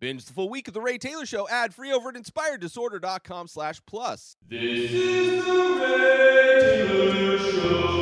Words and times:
Binge 0.00 0.24
the 0.24 0.32
full 0.32 0.48
week 0.48 0.66
of 0.66 0.72
The 0.72 0.80
Ray 0.80 0.96
Taylor 0.96 1.26
Show 1.26 1.46
ad 1.50 1.74
free 1.74 1.92
over 1.92 2.08
at 2.08 2.14
inspireddisorder.com 2.14 3.48
slash 3.48 3.82
plus. 3.84 4.34
This 4.48 4.90
is 4.90 5.44
the 5.44 5.52
Ray 5.78 6.86
Taylor 6.88 7.38
Show. 7.38 8.00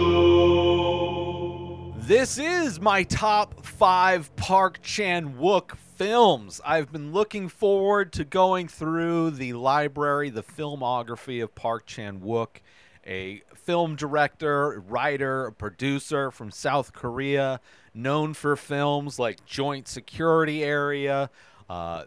This 1.98 2.38
is 2.38 2.80
my 2.80 3.02
top 3.02 3.66
five 3.66 4.34
Park 4.36 4.78
Chan 4.80 5.34
Wook 5.40 5.76
films. 5.96 6.60
I've 6.64 6.92
been 6.92 7.10
looking 7.12 7.48
forward 7.48 8.12
to 8.12 8.24
going 8.24 8.68
through 8.68 9.32
the 9.32 9.54
library, 9.54 10.30
the 10.30 10.44
filmography 10.44 11.42
of 11.42 11.56
Park 11.56 11.84
Chan 11.86 12.20
Wook, 12.20 12.60
a 13.04 13.42
film 13.56 13.96
director, 13.96 14.78
writer, 14.86 15.50
producer 15.50 16.30
from 16.30 16.52
South 16.52 16.92
Korea, 16.92 17.58
known 17.92 18.34
for 18.34 18.54
films 18.54 19.18
like 19.18 19.44
Joint 19.44 19.88
Security 19.88 20.62
Area, 20.62 21.28
uh, 21.68 22.04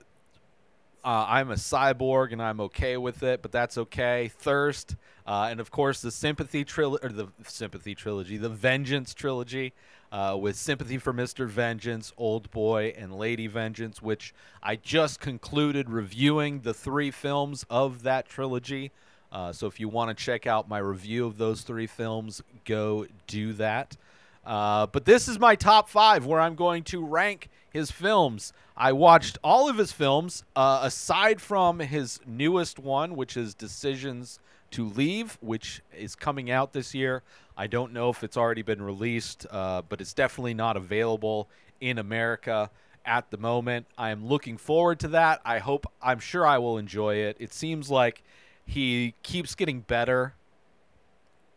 uh, 1.04 1.25
I'm 1.27 1.50
a 1.50 1.55
cyborg 1.55 2.31
and 2.31 2.41
I'm 2.41 2.59
okay 2.62 2.98
with 2.98 3.23
it, 3.23 3.41
but 3.41 3.52
that's 3.52 3.77
okay. 3.77 4.30
Thirst, 4.34 4.95
uh, 5.26 5.48
and 5.49 5.59
of 5.59 5.72
course 5.72 6.02
the 6.02 6.12
Sympathy 6.12 6.63
trilogy, 6.63 7.05
or 7.05 7.09
the 7.09 7.27
Sympathy 7.44 7.95
trilogy, 7.95 8.38
the 8.38 8.49
Vengeance 8.49 9.13
trilogy, 9.13 9.73
uh, 10.12 10.38
with 10.40 10.55
Sympathy 10.55 10.98
for 10.98 11.13
Mr. 11.13 11.48
Vengeance, 11.48 12.13
Old 12.18 12.52
Boy, 12.52 12.94
and 12.98 13.16
Lady 13.16 13.48
Vengeance, 13.48 14.02
which 14.02 14.34
I 14.62 14.76
just 14.76 15.20
concluded 15.20 15.90
reviewing 15.90 16.62
the 16.62 16.73
three 16.73 17.12
films 17.12 17.66
of 17.70 18.04
that 18.04 18.27
trilogy. 18.27 18.91
Uh, 19.32 19.54
so 19.54 19.66
if 19.68 19.80
you 19.80 19.88
want 19.88 20.16
to 20.16 20.23
check 20.23 20.46
out 20.46 20.68
my 20.68 20.80
review 20.80 21.26
of 21.26 21.38
those 21.38 21.62
three 21.62 21.88
films, 21.88 22.43
go 22.66 23.07
do 23.27 23.54
that. 23.54 23.96
Uh, 24.45 24.88
but 24.88 25.05
this 25.05 25.27
is 25.27 25.40
my 25.40 25.55
top 25.55 25.90
five 25.90 26.26
where 26.26 26.41
I'm 26.41 26.55
going 26.55 26.84
to 26.86 27.05
rank 27.05 27.49
his 27.72 27.91
films. 27.91 28.54
I 28.76 28.91
watched 28.91 29.38
all 29.44 29.70
of 29.70 29.77
his 29.77 29.91
films, 29.91 30.44
uh, 30.55 30.80
aside 30.84 31.41
from 31.41 31.80
his 31.80 32.20
newest 32.26 32.80
one, 32.80 33.16
which 33.16 33.38
is 33.38 33.54
Decisions 33.54 34.40
to 34.71 34.88
Leave, 34.88 35.38
which 35.41 35.82
is 35.96 36.15
coming 36.15 36.49
out 36.49 36.74
this 36.74 36.96
year. 36.96 37.24
I 37.55 37.68
don't 37.68 37.93
know 37.93 38.10
if 38.10 38.24
it's 38.24 38.38
already 38.38 38.62
been 38.63 38.82
released, 38.82 39.46
uh, 39.52 39.84
but 39.88 40.02
it's 40.02 40.13
definitely 40.13 40.54
not 40.54 40.77
available 40.77 41.49
in 41.80 41.99
America 41.99 42.71
at 43.05 43.30
the 43.30 43.37
moment. 43.37 43.85
I 43.98 44.10
am 44.10 44.26
looking 44.26 44.58
forward 44.58 44.99
to 45.02 45.10
that. 45.10 45.41
I 45.46 45.60
hope, 45.60 45.85
I'm 46.02 46.20
sure 46.20 46.46
I 46.46 46.58
will 46.58 46.77
enjoy 46.77 47.15
it. 47.15 47.37
It 47.40 47.54
seems 47.54 47.90
like 47.90 48.24
he 48.65 49.15
keeps 49.24 49.55
getting 49.55 49.82
better 49.82 50.35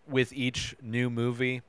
with 0.08 0.32
each 0.32 0.74
new 0.82 1.08
movie, 1.08 1.62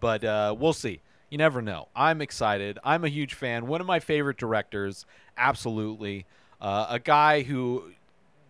but 0.00 0.24
uh, 0.24 0.54
we'll 0.58 0.72
see. 0.72 1.00
You 1.28 1.38
never 1.38 1.62
know. 1.62 1.88
I'm 1.94 2.20
excited. 2.20 2.78
I'm 2.82 3.04
a 3.04 3.08
huge 3.08 3.34
fan. 3.34 3.66
One 3.66 3.80
of 3.80 3.86
my 3.86 4.00
favorite 4.00 4.36
directors, 4.36 5.06
absolutely. 5.36 6.26
Uh, 6.60 6.86
a 6.90 6.98
guy 6.98 7.42
who 7.42 7.92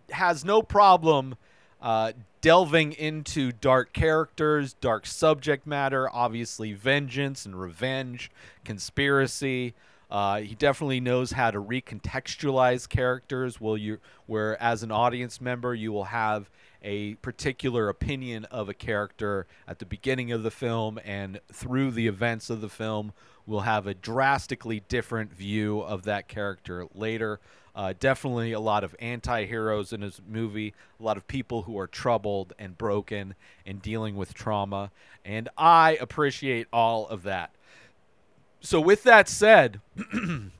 has 0.09 0.43
no 0.43 0.63
problem 0.63 1.35
uh, 1.81 2.13
delving 2.41 2.93
into 2.93 3.51
dark 3.51 3.93
characters, 3.93 4.73
dark 4.73 5.05
subject 5.05 5.67
matter, 5.67 6.09
obviously 6.11 6.73
vengeance 6.73 7.45
and 7.45 7.59
revenge, 7.59 8.31
conspiracy. 8.65 9.73
Uh, 10.11 10.41
he 10.41 10.55
definitely 10.55 10.99
knows 10.99 11.31
how 11.31 11.49
to 11.49 11.61
recontextualize 11.61 12.89
characters. 12.89 13.61
Will 13.61 13.77
you, 13.77 13.99
where 14.25 14.61
as 14.61 14.83
an 14.83 14.91
audience 14.91 15.39
member, 15.39 15.73
you 15.73 15.93
will 15.93 16.05
have 16.05 16.49
a 16.83 17.15
particular 17.15 17.87
opinion 17.87 18.43
of 18.45 18.67
a 18.67 18.73
character 18.73 19.47
at 19.67 19.79
the 19.79 19.85
beginning 19.85 20.31
of 20.31 20.43
the 20.43 20.51
film, 20.51 20.99
and 21.05 21.39
through 21.53 21.91
the 21.91 22.07
events 22.07 22.49
of 22.49 22.59
the 22.59 22.69
film, 22.69 23.13
we'll 23.45 23.61
have 23.61 23.87
a 23.87 23.93
drastically 23.93 24.81
different 24.89 25.31
view 25.31 25.79
of 25.79 26.03
that 26.03 26.27
character 26.27 26.85
later. 26.93 27.39
Uh, 27.73 27.93
definitely 27.97 28.51
a 28.51 28.59
lot 28.59 28.83
of 28.83 28.93
anti 28.99 29.45
heroes 29.45 29.93
in 29.93 30.01
his 30.01 30.19
movie, 30.27 30.73
a 30.99 31.03
lot 31.03 31.15
of 31.15 31.25
people 31.27 31.61
who 31.61 31.79
are 31.79 31.87
troubled 31.87 32.51
and 32.59 32.77
broken 32.77 33.33
and 33.65 33.81
dealing 33.81 34.17
with 34.17 34.33
trauma. 34.33 34.91
And 35.23 35.47
I 35.57 35.97
appreciate 36.01 36.67
all 36.73 37.07
of 37.07 37.23
that. 37.23 37.55
So, 38.61 38.79
with 38.79 39.03
that 39.03 39.27
said, 39.27 39.81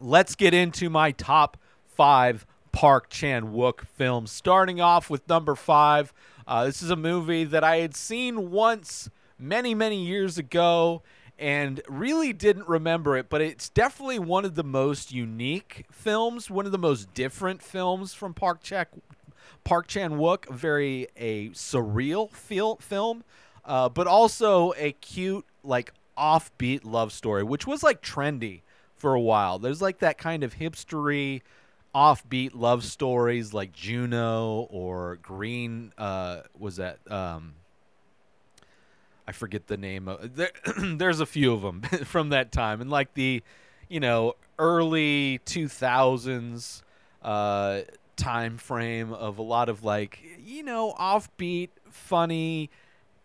let's 0.00 0.34
get 0.34 0.52
into 0.52 0.90
my 0.90 1.12
top 1.12 1.56
five 1.86 2.46
Park 2.72 3.08
Chan 3.08 3.52
Wook 3.52 3.86
films. 3.94 4.30
Starting 4.30 4.80
off 4.80 5.08
with 5.08 5.26
number 5.28 5.54
five. 5.54 6.12
Uh, 6.46 6.66
this 6.66 6.82
is 6.82 6.90
a 6.90 6.96
movie 6.96 7.44
that 7.44 7.64
I 7.64 7.76
had 7.76 7.94
seen 7.94 8.50
once 8.50 9.08
many, 9.38 9.74
many 9.74 10.04
years 10.04 10.38
ago 10.38 11.02
and 11.38 11.80
really 11.88 12.32
didn't 12.32 12.68
remember 12.68 13.16
it, 13.16 13.28
but 13.28 13.40
it's 13.40 13.68
definitely 13.68 14.18
one 14.18 14.44
of 14.44 14.54
the 14.54 14.64
most 14.64 15.12
unique 15.12 15.86
films, 15.90 16.50
one 16.50 16.66
of 16.66 16.72
the 16.72 16.78
most 16.78 17.12
different 17.14 17.62
films 17.62 18.14
from 18.14 18.34
Park 18.34 18.62
Chan, 18.62 18.86
Park 19.64 19.86
Chan 19.86 20.12
Wook. 20.12 20.48
Very 20.52 21.08
a 21.16 21.48
surreal 21.50 22.30
feel 22.30 22.76
film, 22.76 23.24
uh, 23.64 23.88
but 23.88 24.06
also 24.06 24.72
a 24.76 24.92
cute, 24.92 25.46
like 25.62 25.92
offbeat 26.16 26.84
love 26.84 27.12
story, 27.12 27.42
which 27.42 27.66
was 27.66 27.82
like 27.82 28.02
trendy 28.02 28.62
for 28.96 29.14
a 29.14 29.20
while. 29.20 29.58
There's 29.58 29.82
like 29.82 29.98
that 29.98 30.18
kind 30.18 30.44
of 30.44 30.54
hipstery, 30.54 31.42
offbeat 31.94 32.50
love 32.54 32.84
stories 32.84 33.52
like 33.52 33.72
Juno 33.72 34.68
or 34.70 35.18
Green. 35.22 35.92
Uh, 35.98 36.42
was 36.58 36.76
that? 36.76 36.98
Um, 37.10 37.54
I 39.26 39.32
forget 39.32 39.66
the 39.66 39.76
name 39.76 40.08
of. 40.08 40.36
There, 40.36 40.52
there's 40.76 41.20
a 41.20 41.26
few 41.26 41.52
of 41.52 41.62
them 41.62 41.82
from 42.04 42.30
that 42.30 42.52
time, 42.52 42.80
and 42.80 42.90
like 42.90 43.14
the, 43.14 43.42
you 43.88 44.00
know, 44.00 44.34
early 44.58 45.40
2000s 45.46 46.82
uh, 47.22 47.80
time 48.16 48.58
frame 48.58 49.12
of 49.12 49.38
a 49.38 49.42
lot 49.42 49.68
of 49.68 49.84
like 49.84 50.22
you 50.44 50.62
know 50.62 50.94
offbeat, 50.98 51.70
funny 51.90 52.70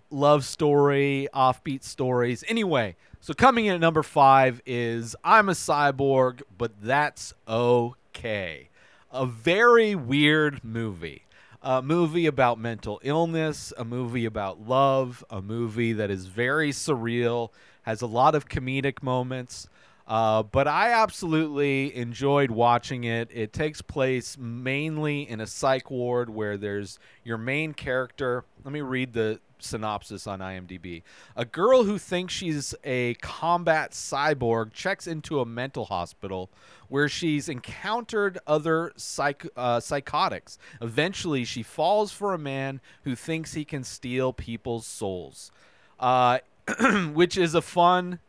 love 0.10 0.46
story, 0.46 1.28
offbeat 1.34 1.84
stories. 1.84 2.44
Anyway, 2.48 2.96
so 3.20 3.34
coming 3.34 3.66
in 3.66 3.76
at 3.76 3.80
number 3.80 4.04
five 4.04 4.62
is 4.66 5.16
I'm 5.24 5.50
a 5.50 5.54
cyborg, 5.54 6.42
but 6.58 6.72
that's 6.82 7.34
okay. 7.48 8.70
A 9.12 9.26
very 9.26 9.96
weird 9.96 10.64
movie. 10.64 11.24
A 11.62 11.82
movie 11.82 12.28
about 12.28 12.60
mental 12.60 13.00
illness, 13.04 13.74
a 13.78 13.84
movie 13.84 14.26
about 14.26 14.68
love, 14.68 15.26
a 15.30 15.42
movie 15.42 15.92
that 15.94 16.10
is 16.10 16.28
very 16.28 16.72
surreal, 16.72 17.50
has 17.82 18.02
a 18.02 18.08
lot 18.08 18.36
of 18.36 18.48
comedic 18.48 19.02
moments. 19.02 19.68
Uh, 20.08 20.42
but 20.42 20.68
I 20.68 20.92
absolutely 20.92 21.94
enjoyed 21.96 22.50
watching 22.50 23.04
it. 23.04 23.30
It 23.34 23.52
takes 23.52 23.82
place 23.82 24.38
mainly 24.38 25.30
in 25.30 25.42
a 25.42 25.48
psych 25.48 25.92
ward 25.92 26.30
where 26.30 26.56
there's 26.56 26.98
your 27.26 27.38
main 27.38 27.74
character. 27.74 28.46
Let 28.64 28.72
me 28.72 28.80
read 28.82 29.12
the 29.12 29.42
synopsis 29.60 30.28
on 30.28 30.40
IMDb. 30.40 31.04
A 31.36 31.44
girl 31.44 31.84
who 31.84 31.98
thinks 31.98 32.34
she's 32.34 32.74
a 32.84 33.16
combat 33.16 33.92
cyborg 33.92 34.72
checks 34.72 35.08
into 35.08 35.42
a 35.42 35.46
mental 35.46 35.86
hospital 35.86 36.50
where 36.88 37.10
she's 37.10 37.50
encountered 37.50 38.38
other 38.48 38.94
psych- 38.96 39.48
uh, 39.58 39.80
psychotics. 39.80 40.58
Eventually, 40.82 41.44
she 41.44 41.64
falls 41.64 42.12
for 42.12 42.34
a 42.34 42.38
man 42.38 42.80
who 43.04 43.16
thinks 43.16 43.54
he 43.54 43.66
can 43.66 43.84
steal 43.84 44.32
people's 44.32 44.86
souls, 44.86 45.52
uh, 46.00 46.40
which 47.14 47.38
is 47.38 47.54
a 47.56 47.62
fun, 47.62 48.20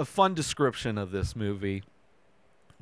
a 0.00 0.04
fun 0.06 0.32
description 0.32 0.96
of 0.96 1.10
this 1.10 1.36
movie 1.36 1.82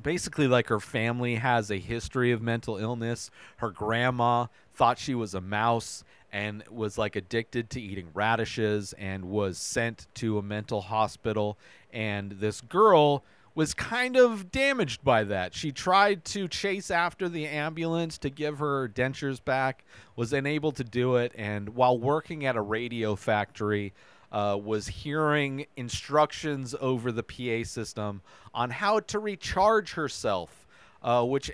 basically 0.01 0.47
like 0.47 0.69
her 0.69 0.79
family 0.79 1.35
has 1.35 1.69
a 1.69 1.75
history 1.75 2.31
of 2.31 2.41
mental 2.41 2.77
illness. 2.77 3.29
Her 3.57 3.71
grandma 3.71 4.45
thought 4.73 4.97
she 4.97 5.13
was 5.13 5.33
a 5.33 5.41
mouse 5.41 6.05
and 6.31 6.63
was 6.71 6.97
like 6.97 7.17
addicted 7.17 7.69
to 7.71 7.81
eating 7.81 8.07
radishes 8.13 8.93
and 8.93 9.25
was 9.25 9.57
sent 9.57 10.07
to 10.13 10.37
a 10.37 10.41
mental 10.41 10.79
hospital 10.79 11.57
and 11.91 12.31
this 12.31 12.61
girl 12.61 13.25
was 13.53 13.73
kind 13.73 14.15
of 14.15 14.49
damaged 14.49 15.03
by 15.03 15.25
that. 15.25 15.53
She 15.53 15.73
tried 15.73 16.23
to 16.25 16.47
chase 16.47 16.89
after 16.89 17.27
the 17.27 17.45
ambulance 17.47 18.17
to 18.19 18.29
give 18.29 18.59
her 18.59 18.87
dentures 18.87 19.43
back, 19.43 19.83
was 20.15 20.31
unable 20.31 20.71
to 20.71 20.83
do 20.85 21.17
it, 21.17 21.33
and 21.35 21.69
while 21.69 21.97
working 21.97 22.45
at 22.45 22.55
a 22.55 22.61
radio 22.61 23.17
factory, 23.17 23.91
uh, 24.31 24.57
was 24.61 24.87
hearing 24.87 25.65
instructions 25.75 26.75
over 26.79 27.11
the 27.11 27.23
PA 27.23 27.67
system 27.67 28.21
on 28.53 28.69
how 28.69 28.99
to 28.99 29.19
recharge 29.19 29.93
herself, 29.93 30.67
uh, 31.01 31.23
which 31.23 31.51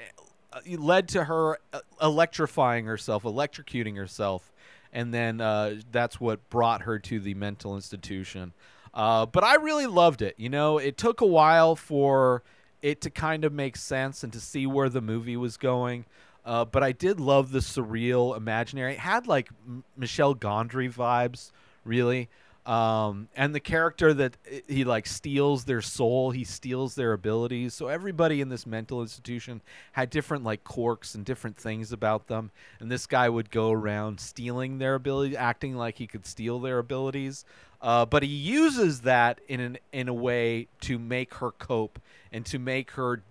uh, 0.52 0.60
led 0.78 1.08
to 1.10 1.26
her 1.26 1.58
uh, 1.74 1.80
electrifying 2.02 2.86
herself, 2.86 3.24
electrocuting 3.24 3.96
herself, 3.98 4.52
and 4.92 5.14
then 5.14 5.42
uh, 5.42 5.76
that's 5.92 6.20
what 6.20 6.50
brought 6.50 6.84
her 6.84 7.00
to 7.00 7.20
the 7.20 7.34
mental 7.34 7.76
institution. 7.76 8.54
Uh, 8.94 9.26
but 9.26 9.44
I 9.44 9.56
really 9.56 9.88
loved 9.88 10.22
it. 10.22 10.36
You 10.38 10.50
know, 10.50 10.78
it 10.78 10.98
took 10.98 11.20
a 11.20 11.26
while 11.26 11.76
for 11.76 12.44
it 12.82 13.02
to 13.02 13.10
kind 13.10 13.44
of 13.44 13.52
make 13.52 13.76
sense 13.76 14.24
and 14.24 14.32
to 14.32 14.40
see 14.40 14.66
where 14.66 14.90
the 14.90 15.02
movie 15.02 15.36
was 15.36 15.58
going. 15.58 16.06
Uh, 16.46 16.64
but 16.64 16.84
I 16.84 16.92
did 16.92 17.20
love 17.20 17.52
the 17.52 17.60
surreal, 17.60 18.38
imaginary. 18.38 18.94
It 18.94 19.00
had 19.00 19.28
like 19.28 19.50
M- 19.68 19.84
Michel 19.98 20.36
Gondry 20.36 20.94
vibes, 20.94 21.52
really. 21.84 22.30
Um, 22.66 23.30
and 23.36 23.54
the 23.54 23.60
character 23.60 24.12
that 24.16 24.38
he 24.68 24.84
like 24.86 25.06
steals 25.06 25.66
their 25.66 25.82
soul, 25.82 26.32
he 26.32 26.44
steals 26.44 26.96
their 26.96 27.14
abilities. 27.14 27.76
So 27.76 27.88
everybody 27.88 28.42
in 28.42 28.50
this 28.50 28.66
mental 28.66 29.02
institution 29.02 29.62
had 29.92 30.10
different 30.10 30.44
like 30.44 30.64
quirks 30.64 31.14
and 31.14 31.24
different 31.24 31.58
things 31.58 31.92
about 31.92 32.28
them. 32.28 32.50
And 32.80 32.92
this 32.92 33.06
guy 33.06 33.30
would 33.30 33.52
go 33.52 33.72
around 33.72 34.20
stealing 34.20 34.80
their 34.80 34.96
abilities, 34.96 35.36
acting 35.38 35.76
like 35.76 35.98
he 35.98 36.08
could 36.08 36.26
steal 36.26 36.60
their 36.60 36.80
abilities. 36.80 37.46
Uh, 37.82 38.04
but 38.04 38.24
he 38.24 38.30
uses 38.30 39.02
that 39.02 39.42
in 39.48 39.60
an 39.60 39.78
in 39.94 40.08
a 40.08 40.14
way 40.14 40.68
to 40.82 40.98
make 40.98 41.36
her 41.36 41.52
cope 41.52 42.00
and 42.32 42.46
to 42.48 42.58
make 42.58 42.92
her 42.92 43.22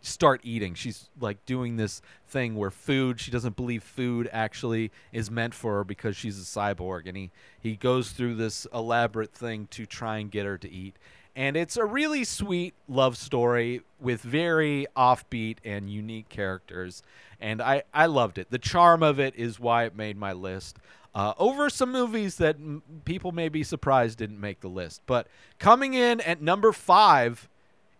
start 0.00 0.40
eating. 0.44 0.74
She's 0.74 1.08
like 1.20 1.44
doing 1.46 1.76
this 1.76 2.00
thing 2.26 2.54
where 2.54 2.70
food, 2.70 3.20
she 3.20 3.30
doesn't 3.30 3.56
believe 3.56 3.82
food 3.82 4.28
actually 4.32 4.90
is 5.12 5.30
meant 5.30 5.54
for 5.54 5.74
her 5.74 5.84
because 5.84 6.16
she's 6.16 6.38
a 6.38 6.44
cyborg 6.44 7.06
and 7.06 7.16
he 7.16 7.30
he 7.60 7.76
goes 7.76 8.10
through 8.10 8.36
this 8.36 8.66
elaborate 8.72 9.32
thing 9.32 9.66
to 9.72 9.86
try 9.86 10.18
and 10.18 10.30
get 10.30 10.46
her 10.46 10.58
to 10.58 10.70
eat. 10.70 10.96
And 11.38 11.56
it's 11.56 11.76
a 11.76 11.84
really 11.84 12.24
sweet 12.24 12.74
love 12.88 13.16
story 13.16 13.82
with 14.00 14.22
very 14.22 14.86
offbeat 14.96 15.58
and 15.64 15.88
unique 15.88 16.28
characters. 16.28 17.02
And 17.40 17.62
I, 17.62 17.84
I 17.94 18.06
loved 18.06 18.38
it. 18.38 18.50
The 18.50 18.58
charm 18.58 19.04
of 19.04 19.20
it 19.20 19.36
is 19.36 19.60
why 19.60 19.84
it 19.84 19.94
made 19.94 20.16
my 20.16 20.32
list. 20.32 20.78
Uh, 21.14 21.34
over 21.38 21.70
some 21.70 21.92
movies 21.92 22.36
that 22.36 22.56
m- 22.56 22.82
people 23.04 23.30
may 23.30 23.48
be 23.48 23.62
surprised 23.62 24.18
didn't 24.18 24.40
make 24.40 24.60
the 24.60 24.68
list. 24.68 25.02
But 25.06 25.28
coming 25.60 25.94
in 25.94 26.20
at 26.22 26.42
number 26.42 26.72
five 26.72 27.48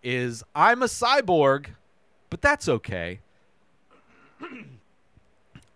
is 0.03 0.43
I'm 0.53 0.83
a 0.83 0.87
Cyborg, 0.87 1.67
but 2.29 2.41
that's 2.41 2.67
okay. 2.67 3.19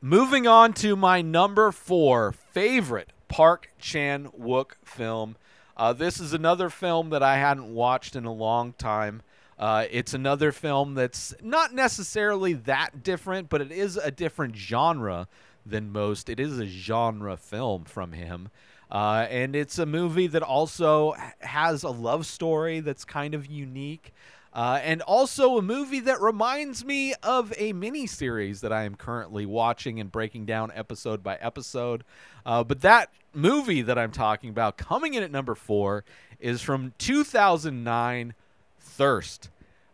Moving 0.01 0.47
on 0.47 0.73
to 0.73 0.95
my 0.95 1.21
number 1.21 1.71
four 1.71 2.31
favorite 2.31 3.13
Park 3.27 3.71
Chan 3.79 4.29
Wook 4.39 4.73
film. 4.83 5.35
Uh, 5.75 5.93
this 5.93 6.19
is 6.19 6.33
another 6.33 6.69
film 6.69 7.09
that 7.09 7.23
I 7.23 7.37
hadn't 7.37 7.73
watched 7.73 8.15
in 8.15 8.25
a 8.25 8.33
long 8.33 8.73
time. 8.73 9.21
Uh, 9.57 9.85
it's 9.89 10.13
another 10.13 10.51
film 10.51 10.93
that's 10.95 11.33
not 11.41 11.73
necessarily 11.73 12.53
that 12.53 13.01
different, 13.03 13.49
but 13.49 13.61
it 13.61 13.71
is 13.71 13.97
a 13.97 14.11
different 14.11 14.55
genre 14.55 15.27
than 15.65 15.91
most. 15.91 16.29
It 16.29 16.39
is 16.39 16.59
a 16.59 16.65
genre 16.65 17.37
film 17.37 17.85
from 17.85 18.11
him. 18.11 18.49
Uh, 18.91 19.25
and 19.29 19.55
it's 19.55 19.79
a 19.79 19.85
movie 19.85 20.27
that 20.27 20.43
also 20.43 21.15
has 21.39 21.83
a 21.83 21.89
love 21.89 22.25
story 22.25 22.79
that's 22.79 23.05
kind 23.05 23.33
of 23.33 23.47
unique. 23.47 24.13
Uh, 24.53 24.79
and 24.83 25.01
also 25.01 25.57
a 25.57 25.61
movie 25.61 25.99
that 26.01 26.21
reminds 26.21 26.85
me 26.85 27.13
of 27.23 27.51
a 27.57 27.73
mini 27.73 28.05
series 28.05 28.61
that 28.61 28.71
I 28.71 28.83
am 28.83 28.95
currently 28.95 29.45
watching 29.45 29.99
and 29.99 30.11
breaking 30.11 30.45
down 30.45 30.71
episode 30.75 31.23
by 31.23 31.35
episode. 31.37 32.03
Uh, 32.45 32.63
but 32.63 32.81
that 32.81 33.09
movie 33.33 33.81
that 33.81 33.97
I'm 33.97 34.11
talking 34.11 34.51
about, 34.51 34.77
coming 34.77 35.15
in 35.15 35.23
at 35.23 35.31
number 35.31 35.55
four, 35.55 36.03
is 36.39 36.61
from 36.61 36.93
2009 36.99 38.35
Thirst. 38.79 39.49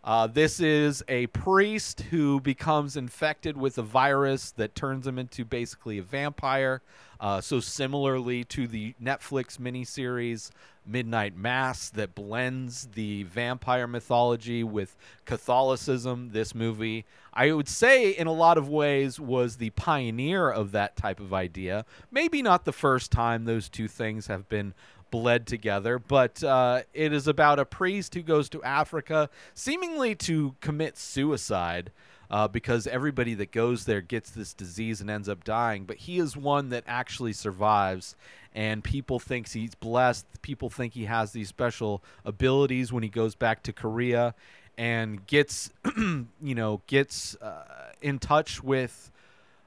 Uh, 0.09 0.25
this 0.25 0.59
is 0.59 1.03
a 1.07 1.27
priest 1.27 2.01
who 2.09 2.39
becomes 2.39 2.97
infected 2.97 3.55
with 3.55 3.77
a 3.77 3.83
virus 3.83 4.49
that 4.49 4.73
turns 4.73 5.05
him 5.05 5.19
into 5.19 5.45
basically 5.45 5.99
a 5.99 6.01
vampire. 6.01 6.81
Uh, 7.19 7.39
so, 7.39 7.59
similarly 7.59 8.43
to 8.43 8.65
the 8.65 8.95
Netflix 8.99 9.59
miniseries 9.59 10.49
Midnight 10.83 11.37
Mass, 11.37 11.91
that 11.91 12.15
blends 12.15 12.87
the 12.95 13.21
vampire 13.21 13.85
mythology 13.85 14.63
with 14.63 14.97
Catholicism, 15.25 16.31
this 16.31 16.55
movie, 16.55 17.05
I 17.31 17.51
would 17.51 17.69
say, 17.69 18.09
in 18.09 18.25
a 18.25 18.33
lot 18.33 18.57
of 18.57 18.67
ways, 18.67 19.19
was 19.19 19.57
the 19.57 19.69
pioneer 19.71 20.49
of 20.49 20.71
that 20.71 20.95
type 20.95 21.19
of 21.19 21.35
idea. 21.35 21.85
Maybe 22.09 22.41
not 22.41 22.65
the 22.65 22.71
first 22.71 23.11
time 23.11 23.45
those 23.45 23.69
two 23.69 23.87
things 23.87 24.25
have 24.25 24.49
been 24.49 24.73
bled 25.11 25.47
together, 25.47 25.99
but 25.99 26.43
uh, 26.43 26.81
it 26.93 27.13
is 27.13 27.27
about 27.27 27.59
a 27.59 27.65
priest 27.65 28.13
who 28.13 28.21
goes 28.21 28.49
to 28.49 28.63
Africa 28.63 29.29
seemingly 29.53 30.15
to 30.15 30.55
commit 30.61 30.97
suicide. 30.97 31.91
Uh, 32.31 32.47
because 32.47 32.85
everybody 32.85 33.33
that 33.33 33.51
goes 33.51 33.85
there 33.85 34.01
gets 34.01 34.29
this 34.29 34.53
disease 34.53 35.01
and 35.01 35.09
ends 35.09 35.27
up 35.27 35.43
dying, 35.43 35.85
but 35.85 35.97
he 35.97 36.19
is 36.19 36.37
one 36.37 36.69
that 36.69 36.83
actually 36.85 37.33
survives, 37.33 38.15
and 38.53 38.83
people 38.83 39.17
thinks 39.17 39.53
he's 39.53 39.73
blessed. 39.73 40.27
People 40.43 40.69
think 40.69 40.93
he 40.93 41.05
has 41.05 41.31
these 41.31 41.47
special 41.47 42.03
abilities 42.23 42.93
when 42.93 43.01
he 43.01 43.09
goes 43.09 43.33
back 43.33 43.63
to 43.63 43.73
Korea, 43.73 44.35
and 44.77 45.25
gets, 45.25 45.71
you 45.97 46.27
know, 46.39 46.83
gets 46.85 47.35
uh, 47.37 47.93
in 47.99 48.19
touch 48.19 48.63
with 48.63 49.11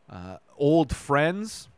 uh, 0.08 0.36
old 0.56 0.94
friends 0.94 1.68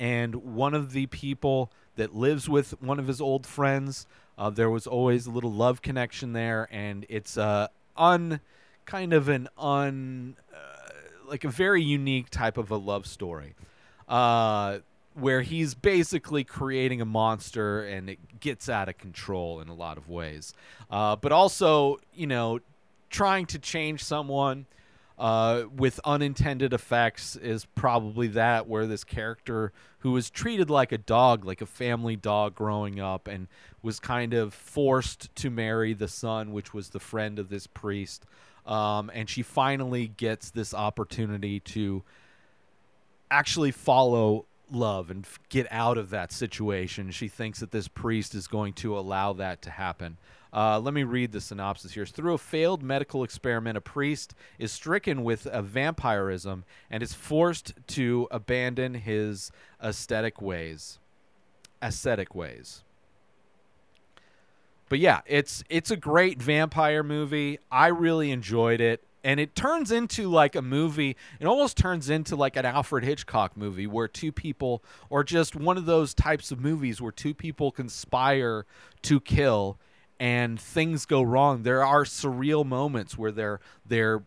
and 0.00 0.34
one 0.34 0.74
of 0.74 0.92
the 0.92 1.06
people 1.06 1.70
that 1.98 2.14
lives 2.14 2.48
with 2.48 2.80
one 2.80 2.98
of 2.98 3.06
his 3.06 3.20
old 3.20 3.46
friends. 3.46 4.06
Uh, 4.38 4.48
there 4.50 4.70
was 4.70 4.86
always 4.86 5.26
a 5.26 5.30
little 5.30 5.52
love 5.52 5.82
connection 5.82 6.32
there 6.32 6.68
and 6.70 7.04
it's 7.08 7.36
uh, 7.36 7.68
un 7.96 8.40
kind 8.86 9.12
of 9.12 9.28
an 9.28 9.48
un 9.58 10.36
uh, 10.54 10.90
like 11.28 11.44
a 11.44 11.48
very 11.48 11.82
unique 11.82 12.30
type 12.30 12.56
of 12.56 12.70
a 12.70 12.76
love 12.76 13.06
story 13.06 13.54
uh, 14.08 14.78
where 15.14 15.42
he's 15.42 15.74
basically 15.74 16.44
creating 16.44 17.00
a 17.00 17.04
monster 17.04 17.82
and 17.82 18.08
it 18.08 18.40
gets 18.40 18.68
out 18.68 18.88
of 18.88 18.96
control 18.96 19.60
in 19.60 19.68
a 19.68 19.74
lot 19.74 19.98
of 19.98 20.08
ways. 20.08 20.54
Uh, 20.90 21.16
but 21.16 21.32
also 21.32 21.98
you 22.14 22.26
know 22.26 22.60
trying 23.10 23.44
to 23.44 23.58
change 23.58 24.04
someone 24.04 24.66
uh, 25.18 25.64
with 25.76 25.98
unintended 26.04 26.72
effects 26.72 27.34
is 27.36 27.64
probably 27.64 28.28
that 28.28 28.68
where 28.68 28.86
this 28.86 29.04
character 29.04 29.72
who 30.00 30.12
was 30.12 30.30
treated 30.30 30.70
like 30.70 30.92
a 30.92 30.98
dog 30.98 31.44
like 31.44 31.60
a 31.60 31.66
family 31.66 32.14
dog 32.14 32.54
growing 32.54 33.00
up 33.00 33.26
and 33.26 33.48
was 33.82 33.98
kind 33.98 34.32
of 34.32 34.54
forced 34.54 35.34
to 35.34 35.50
marry 35.50 35.92
the 35.92 36.08
son 36.08 36.52
which 36.52 36.72
was 36.72 36.90
the 36.90 37.00
friend 37.00 37.38
of 37.38 37.48
this 37.48 37.66
priest. 37.66 38.24
Um, 38.64 39.10
and 39.14 39.28
she 39.28 39.42
finally 39.42 40.08
gets 40.08 40.50
this 40.50 40.74
opportunity 40.74 41.60
to 41.60 42.02
actually 43.30 43.70
follow 43.70 44.44
love 44.72 45.10
and 45.10 45.26
get 45.48 45.66
out 45.70 45.98
of 45.98 46.10
that 46.10 46.32
situation. 46.32 47.10
She 47.10 47.28
thinks 47.28 47.60
that 47.60 47.70
this 47.70 47.88
priest 47.88 48.34
is 48.34 48.46
going 48.46 48.72
to 48.74 48.98
allow 48.98 49.32
that 49.34 49.62
to 49.62 49.70
happen. 49.70 50.18
Uh, 50.52 50.80
let 50.80 50.94
me 50.94 51.02
read 51.02 51.32
the 51.32 51.40
synopsis 51.40 51.92
here. 51.92 52.06
Through 52.06 52.34
a 52.34 52.38
failed 52.38 52.82
medical 52.82 53.22
experiment, 53.22 53.76
a 53.76 53.82
priest 53.82 54.34
is 54.58 54.72
stricken 54.72 55.22
with 55.22 55.46
a 55.46 55.62
vampirism 55.62 56.64
and 56.90 57.02
is 57.02 57.12
forced 57.12 57.74
to 57.88 58.28
abandon 58.30 58.94
his 58.94 59.50
aesthetic 59.82 60.40
ways. 60.40 60.98
Aesthetic 61.82 62.34
ways. 62.34 62.82
But 64.88 65.00
yeah, 65.00 65.20
it's 65.26 65.62
it's 65.68 65.90
a 65.90 65.96
great 65.96 66.40
vampire 66.40 67.02
movie. 67.02 67.58
I 67.70 67.88
really 67.88 68.30
enjoyed 68.30 68.80
it. 68.80 69.02
And 69.28 69.38
it 69.38 69.54
turns 69.54 69.92
into 69.92 70.26
like 70.26 70.56
a 70.56 70.62
movie. 70.62 71.14
It 71.38 71.44
almost 71.44 71.76
turns 71.76 72.08
into 72.08 72.34
like 72.34 72.56
an 72.56 72.64
Alfred 72.64 73.04
Hitchcock 73.04 73.58
movie 73.58 73.86
where 73.86 74.08
two 74.08 74.32
people 74.32 74.82
or 75.10 75.22
just 75.22 75.54
one 75.54 75.76
of 75.76 75.84
those 75.84 76.14
types 76.14 76.50
of 76.50 76.60
movies 76.60 77.02
where 77.02 77.12
two 77.12 77.34
people 77.34 77.70
conspire 77.70 78.64
to 79.02 79.20
kill 79.20 79.76
and 80.18 80.58
things 80.58 81.04
go 81.04 81.20
wrong. 81.20 81.62
There 81.62 81.84
are 81.84 82.04
surreal 82.04 82.64
moments 82.64 83.18
where 83.18 83.30
they're 83.30 83.60
they're 83.84 84.22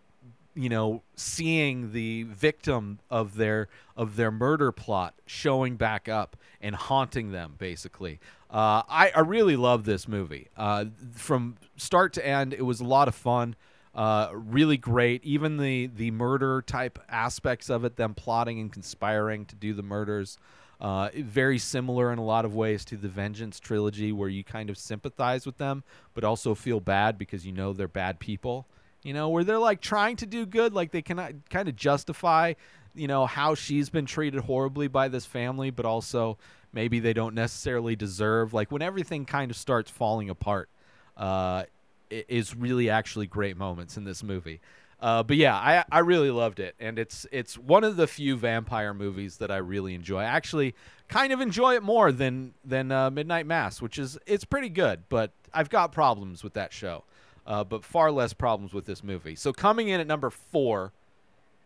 you 0.54 0.70
know 0.70 1.02
seeing 1.16 1.94
the 1.94 2.22
victim 2.30 3.00
of 3.10 3.38
their 3.38 3.70
of 3.98 4.18
their 4.18 4.30
murder 4.30 4.72
plot 4.72 5.16
showing 5.26 5.78
back 5.78 6.08
up 6.10 6.38
and 6.62 6.76
haunting 6.76 7.32
them 7.32 7.56
basically 7.58 8.20
uh, 8.52 8.84
I, 8.88 9.14
I 9.16 9.22
really 9.22 9.56
love 9.56 9.86
this 9.86 10.10
movie 10.10 10.50
uh, 10.58 10.86
from 11.14 11.56
start 11.78 12.12
to 12.14 12.28
end 12.28 12.54
it 12.54 12.64
was 12.64 12.82
a 12.82 12.86
lot 12.86 13.08
of 13.08 13.16
fun 13.16 13.56
uh, 13.94 14.30
really 14.34 14.78
great 14.78 15.24
even 15.24 15.58
the 15.58 15.88
the 15.88 16.12
murder 16.12 16.62
type 16.62 16.98
aspects 17.10 17.70
of 17.70 17.84
it 17.84 17.98
them 17.98 18.14
plotting 18.14 18.60
and 18.60 18.72
conspiring 18.72 19.46
to 19.46 19.56
do 19.56 19.74
the 19.74 19.84
murders 19.84 20.38
uh, 20.82 21.10
very 21.16 21.60
similar 21.60 22.12
in 22.12 22.18
a 22.18 22.24
lot 22.24 22.44
of 22.44 22.56
ways 22.56 22.84
to 22.84 22.98
the 22.98 23.08
Vengeance 23.08 23.60
trilogy, 23.60 24.12
where 24.12 24.28
you 24.28 24.44
kind 24.44 24.68
of 24.68 24.78
sympathize 24.78 25.46
with 25.46 25.58
them, 25.58 25.84
but 26.16 26.24
also 26.24 26.56
feel 26.56 26.80
bad 26.80 27.20
because 27.20 27.46
you 27.46 27.52
know 27.52 27.72
they're 27.72 27.88
bad 27.88 28.20
people. 28.20 28.66
You 29.04 29.14
know, 29.14 29.30
where 29.30 29.44
they're 29.44 29.60
like 29.60 29.80
trying 29.80 30.16
to 30.18 30.26
do 30.26 30.46
good, 30.46 30.74
like 30.74 30.92
they 30.92 31.04
cannot 31.04 31.34
kind 31.50 31.70
of 31.70 31.76
justify, 31.76 32.54
you 32.96 33.08
know, 33.08 33.28
how 33.28 33.54
she's 33.54 33.90
been 33.90 34.06
treated 34.06 34.42
horribly 34.42 34.88
by 34.88 35.08
this 35.08 35.26
family, 35.26 35.70
but 35.70 35.86
also 35.86 36.40
maybe 36.74 37.00
they 37.00 37.14
don't 37.14 37.36
necessarily 37.36 37.96
deserve. 37.96 38.54
Like 38.54 38.72
when 38.72 38.82
everything 38.82 39.26
kind 39.26 39.52
of 39.52 39.58
starts 39.58 39.90
falling 39.92 40.32
apart, 40.32 40.68
uh, 41.16 41.64
is 42.12 42.56
really 42.56 42.90
actually 42.90 43.28
great 43.28 43.58
moments 43.58 43.98
in 43.98 44.04
this 44.04 44.24
movie. 44.24 44.62
Uh, 45.00 45.24
but 45.24 45.36
yeah, 45.36 45.56
I, 45.56 45.84
I 45.92 46.00
really 46.00 46.30
loved 46.30 46.60
it, 46.60 46.76
and 46.80 47.00
it's 47.00 47.26
it's 47.32 47.58
one 47.58 47.84
of 47.84 47.96
the 47.96 48.06
few 48.06 48.38
vampire 48.38 48.94
movies 48.94 49.38
that 49.38 49.50
I 49.50 49.58
really 49.58 49.96
enjoy. 49.96 50.20
I 50.20 50.26
actually 50.26 50.76
kind 51.08 51.34
of 51.34 51.42
enjoy 51.42 51.76
it 51.76 51.82
more 51.82 52.12
than 52.12 52.54
than 52.64 52.92
uh, 52.92 53.10
Midnight 53.10 53.48
Mass, 53.48 53.82
which 53.82 53.98
is 53.98 54.20
it's 54.28 54.46
pretty 54.46 54.70
good, 54.70 55.04
but 55.10 55.32
I've 55.54 55.70
got 55.70 55.92
problems 55.92 56.44
with 56.44 56.54
that 56.54 56.72
show, 56.72 57.04
uh, 57.48 57.64
but 57.64 57.84
far 57.84 58.12
less 58.12 58.34
problems 58.34 58.74
with 58.74 58.86
this 58.86 59.04
movie. 59.04 59.36
So 59.36 59.52
coming 59.52 59.88
in 59.88 60.00
at 60.00 60.06
number 60.06 60.30
four 60.30 60.94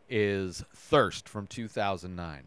is 0.09 0.63
Thirst 0.73 1.27
from 1.27 1.45
2009. 1.45 2.43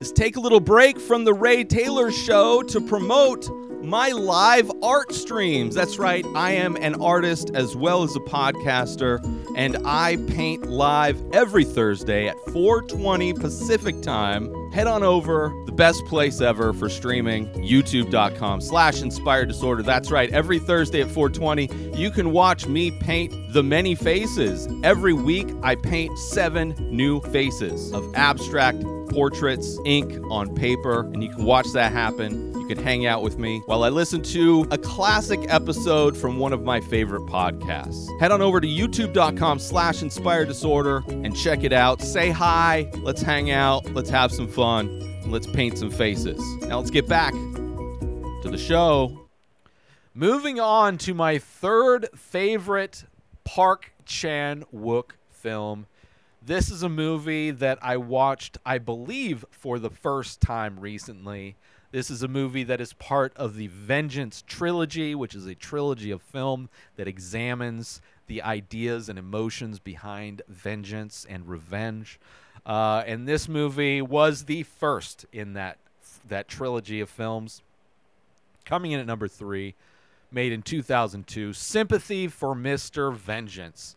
Is 0.00 0.12
take 0.12 0.36
a 0.36 0.40
little 0.40 0.60
break 0.60 1.00
from 1.00 1.24
the 1.24 1.32
Ray 1.32 1.64
Taylor 1.64 2.10
show 2.10 2.62
to 2.64 2.80
promote 2.80 3.48
my 3.82 4.10
live 4.10 4.70
art 4.82 5.12
streams. 5.12 5.74
That's 5.74 5.98
right, 5.98 6.26
I 6.34 6.52
am 6.52 6.76
an 6.76 7.00
artist 7.00 7.50
as 7.54 7.76
well 7.76 8.02
as 8.02 8.14
a 8.16 8.20
podcaster, 8.20 9.24
and 9.56 9.78
I 9.86 10.16
paint 10.28 10.66
live 10.66 11.22
every 11.32 11.64
Thursday 11.64 12.28
at 12.28 12.36
4:20 12.48 13.32
Pacific 13.32 14.02
time. 14.02 14.52
Head 14.72 14.86
on 14.86 15.02
over, 15.02 15.54
the 15.64 15.72
best 15.72 16.04
place 16.06 16.42
ever 16.42 16.74
for 16.74 16.90
streaming, 16.90 17.46
youtube.com 17.54 18.60
slash 18.60 19.00
inspired 19.00 19.48
disorder. 19.48 19.82
That's 19.82 20.10
right, 20.10 20.30
every 20.30 20.58
Thursday 20.58 21.00
at 21.00 21.10
420, 21.10 21.96
you 21.96 22.10
can 22.10 22.32
watch 22.32 22.66
me 22.66 22.90
paint 22.90 23.32
the 23.54 23.62
many 23.62 23.94
faces. 23.94 24.68
Every 24.82 25.14
week, 25.14 25.48
I 25.62 25.76
paint 25.76 26.18
seven 26.18 26.74
new 26.90 27.20
faces 27.20 27.92
of 27.92 28.14
abstract 28.14 28.84
portraits, 29.08 29.78
ink 29.84 30.18
on 30.30 30.54
paper, 30.54 31.00
and 31.00 31.22
you 31.22 31.30
can 31.30 31.44
watch 31.44 31.66
that 31.72 31.92
happen. 31.92 32.52
You 32.58 32.66
can 32.66 32.82
hang 32.82 33.06
out 33.06 33.22
with 33.22 33.38
me 33.38 33.62
while 33.66 33.84
I 33.84 33.88
listen 33.88 34.22
to 34.22 34.66
a 34.70 34.78
classic 34.78 35.40
episode 35.48 36.16
from 36.16 36.38
one 36.38 36.52
of 36.52 36.62
my 36.62 36.80
favorite 36.80 37.22
podcasts. 37.22 38.08
Head 38.20 38.32
on 38.32 38.42
over 38.42 38.60
to 38.60 38.66
youtube.com 38.66 39.58
slash 39.58 40.02
inspired 40.02 40.48
disorder 40.48 41.02
and 41.08 41.36
check 41.36 41.64
it 41.64 41.72
out. 41.72 42.02
Say 42.02 42.30
hi, 42.30 42.90
let's 42.98 43.22
hang 43.22 43.50
out, 43.50 43.88
let's 43.94 44.10
have 44.10 44.32
some 44.32 44.48
fun, 44.48 45.30
let's 45.30 45.46
paint 45.46 45.78
some 45.78 45.90
faces. 45.90 46.40
Now 46.62 46.78
let's 46.78 46.90
get 46.90 47.08
back 47.08 47.32
to 47.32 48.48
the 48.50 48.58
show. 48.58 49.26
Moving 50.14 50.58
on 50.58 50.98
to 50.98 51.14
my 51.14 51.38
third 51.38 52.08
favorite 52.16 53.04
Park 53.44 53.92
Chan 54.06 54.64
Wook 54.74 55.10
film. 55.30 55.86
This 56.46 56.70
is 56.70 56.84
a 56.84 56.88
movie 56.88 57.50
that 57.50 57.76
I 57.82 57.96
watched, 57.96 58.58
I 58.64 58.78
believe, 58.78 59.44
for 59.50 59.80
the 59.80 59.90
first 59.90 60.40
time 60.40 60.78
recently. 60.78 61.56
This 61.90 62.08
is 62.08 62.22
a 62.22 62.28
movie 62.28 62.62
that 62.62 62.80
is 62.80 62.92
part 62.92 63.36
of 63.36 63.56
the 63.56 63.66
Vengeance 63.66 64.44
trilogy, 64.46 65.12
which 65.12 65.34
is 65.34 65.46
a 65.46 65.56
trilogy 65.56 66.12
of 66.12 66.22
film 66.22 66.68
that 66.94 67.08
examines 67.08 68.00
the 68.28 68.42
ideas 68.42 69.08
and 69.08 69.18
emotions 69.18 69.80
behind 69.80 70.42
vengeance 70.46 71.26
and 71.28 71.48
revenge. 71.48 72.20
Uh, 72.64 73.02
and 73.04 73.26
this 73.26 73.48
movie 73.48 74.00
was 74.00 74.44
the 74.44 74.62
first 74.62 75.26
in 75.32 75.54
that 75.54 75.78
that 76.28 76.46
trilogy 76.46 77.00
of 77.00 77.10
films. 77.10 77.60
Coming 78.64 78.92
in 78.92 79.00
at 79.00 79.06
number 79.06 79.26
three, 79.26 79.74
made 80.30 80.52
in 80.52 80.62
2002, 80.62 81.52
Sympathy 81.54 82.28
for 82.28 82.54
Mr. 82.54 83.12
Vengeance. 83.12 83.95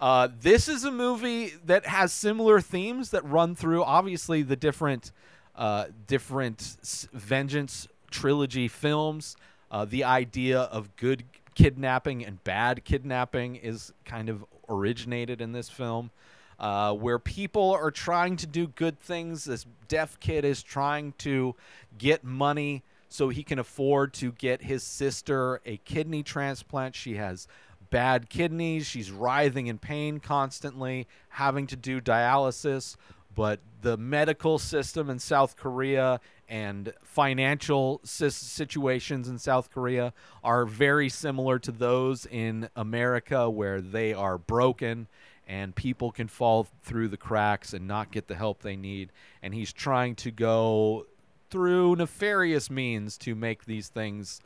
Uh, 0.00 0.28
this 0.40 0.68
is 0.68 0.84
a 0.84 0.92
movie 0.92 1.54
that 1.64 1.86
has 1.86 2.12
similar 2.12 2.60
themes 2.60 3.10
that 3.10 3.24
run 3.24 3.54
through, 3.54 3.82
obviously, 3.82 4.42
the 4.42 4.56
different 4.56 5.12
uh, 5.56 5.86
different 6.06 6.76
vengeance 7.12 7.88
trilogy 8.10 8.68
films. 8.68 9.36
Uh, 9.72 9.84
the 9.84 10.04
idea 10.04 10.60
of 10.60 10.94
good 10.94 11.24
kidnapping 11.56 12.24
and 12.24 12.42
bad 12.44 12.84
kidnapping 12.84 13.56
is 13.56 13.92
kind 14.04 14.28
of 14.28 14.44
originated 14.68 15.40
in 15.40 15.50
this 15.50 15.68
film, 15.68 16.12
uh, 16.60 16.94
where 16.94 17.18
people 17.18 17.72
are 17.72 17.90
trying 17.90 18.36
to 18.36 18.46
do 18.46 18.68
good 18.68 19.00
things. 19.00 19.46
This 19.46 19.66
deaf 19.88 20.20
kid 20.20 20.44
is 20.44 20.62
trying 20.62 21.12
to 21.18 21.56
get 21.98 22.22
money 22.22 22.84
so 23.08 23.30
he 23.30 23.42
can 23.42 23.58
afford 23.58 24.12
to 24.14 24.30
get 24.30 24.62
his 24.62 24.84
sister 24.84 25.60
a 25.66 25.78
kidney 25.78 26.22
transplant. 26.22 26.94
She 26.94 27.16
has 27.16 27.48
bad 27.90 28.28
kidneys. 28.28 28.86
She's 28.86 29.10
writhing 29.10 29.66
in 29.66 29.78
pain 29.78 30.20
constantly, 30.20 31.06
having 31.30 31.66
to 31.68 31.76
do 31.76 32.00
dialysis. 32.00 32.96
But 33.34 33.60
the 33.82 33.96
medical 33.96 34.58
system 34.58 35.08
in 35.08 35.18
South 35.20 35.56
Korea 35.56 36.20
and 36.48 36.92
financial 37.02 38.00
situations 38.02 39.28
in 39.28 39.38
South 39.38 39.70
Korea 39.70 40.12
are 40.42 40.64
very 40.64 41.08
similar 41.08 41.58
to 41.60 41.70
those 41.70 42.26
in 42.26 42.68
America, 42.74 43.48
where 43.48 43.80
they 43.80 44.12
are 44.12 44.38
broken 44.38 45.06
and 45.46 45.74
people 45.74 46.12
can 46.12 46.28
fall 46.28 46.66
through 46.82 47.08
the 47.08 47.16
cracks 47.16 47.72
and 47.72 47.88
not 47.88 48.12
get 48.12 48.28
the 48.28 48.34
help 48.34 48.62
they 48.62 48.76
need. 48.76 49.10
And 49.42 49.54
he's 49.54 49.72
trying 49.72 50.14
to 50.16 50.30
go 50.30 51.06
through 51.48 51.96
nefarious 51.96 52.70
means 52.70 53.16
to 53.18 53.34
make 53.34 53.64
these 53.64 53.88
things 53.88 54.40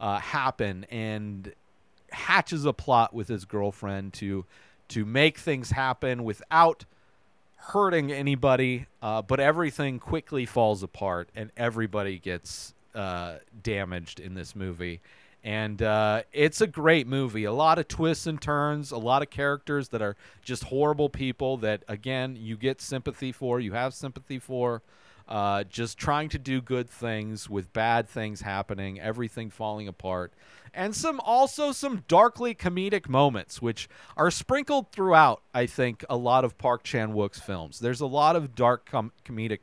uh, 0.00 0.18
happen 0.18 0.86
and 0.90 1.54
hatches 2.10 2.64
a 2.64 2.72
plot 2.72 3.14
with 3.14 3.28
his 3.28 3.44
girlfriend 3.44 4.12
to 4.14 4.44
to 4.88 5.04
make 5.04 5.38
things 5.38 5.70
happen 5.70 6.22
without 6.24 6.84
hurting 7.56 8.12
anybody 8.12 8.86
uh, 9.02 9.20
but 9.22 9.40
everything 9.40 9.98
quickly 9.98 10.46
falls 10.46 10.82
apart 10.82 11.28
and 11.34 11.50
everybody 11.56 12.18
gets 12.18 12.74
uh, 12.96 13.36
damaged 13.62 14.18
in 14.20 14.34
this 14.34 14.56
movie. 14.56 15.00
And 15.44 15.80
uh, 15.80 16.22
it's 16.32 16.60
a 16.60 16.66
great 16.66 17.06
movie. 17.06 17.44
A 17.44 17.52
lot 17.52 17.78
of 17.78 17.86
twists 17.86 18.26
and 18.26 18.40
turns 18.40 18.90
a 18.90 18.96
lot 18.96 19.22
of 19.22 19.30
characters 19.30 19.90
that 19.90 20.02
are 20.02 20.16
just 20.42 20.64
horrible 20.64 21.08
people 21.08 21.56
that 21.58 21.84
again 21.86 22.36
you 22.36 22.56
get 22.56 22.80
sympathy 22.80 23.30
for 23.30 23.60
you 23.60 23.72
have 23.72 23.94
sympathy 23.94 24.38
for 24.38 24.82
uh, 25.28 25.64
just 25.64 25.98
trying 25.98 26.28
to 26.30 26.38
do 26.38 26.60
good 26.60 26.88
things 26.88 27.50
with 27.50 27.72
bad 27.72 28.08
things 28.08 28.42
happening, 28.42 29.00
everything 29.00 29.50
falling 29.50 29.88
apart, 29.88 30.32
and 30.72 30.94
some 30.94 31.20
also 31.20 31.72
some 31.72 32.04
darkly 32.06 32.54
comedic 32.54 33.08
moments, 33.08 33.60
which 33.60 33.88
are 34.16 34.30
sprinkled 34.30 34.92
throughout. 34.92 35.42
I 35.54 35.66
think 35.66 36.04
a 36.08 36.16
lot 36.16 36.44
of 36.44 36.58
Park 36.58 36.84
Chan 36.84 37.12
Wook's 37.12 37.40
films. 37.40 37.80
There's 37.80 38.00
a 38.00 38.06
lot 38.06 38.36
of 38.36 38.54
dark 38.54 38.88
com- 38.88 39.12
comedic 39.24 39.60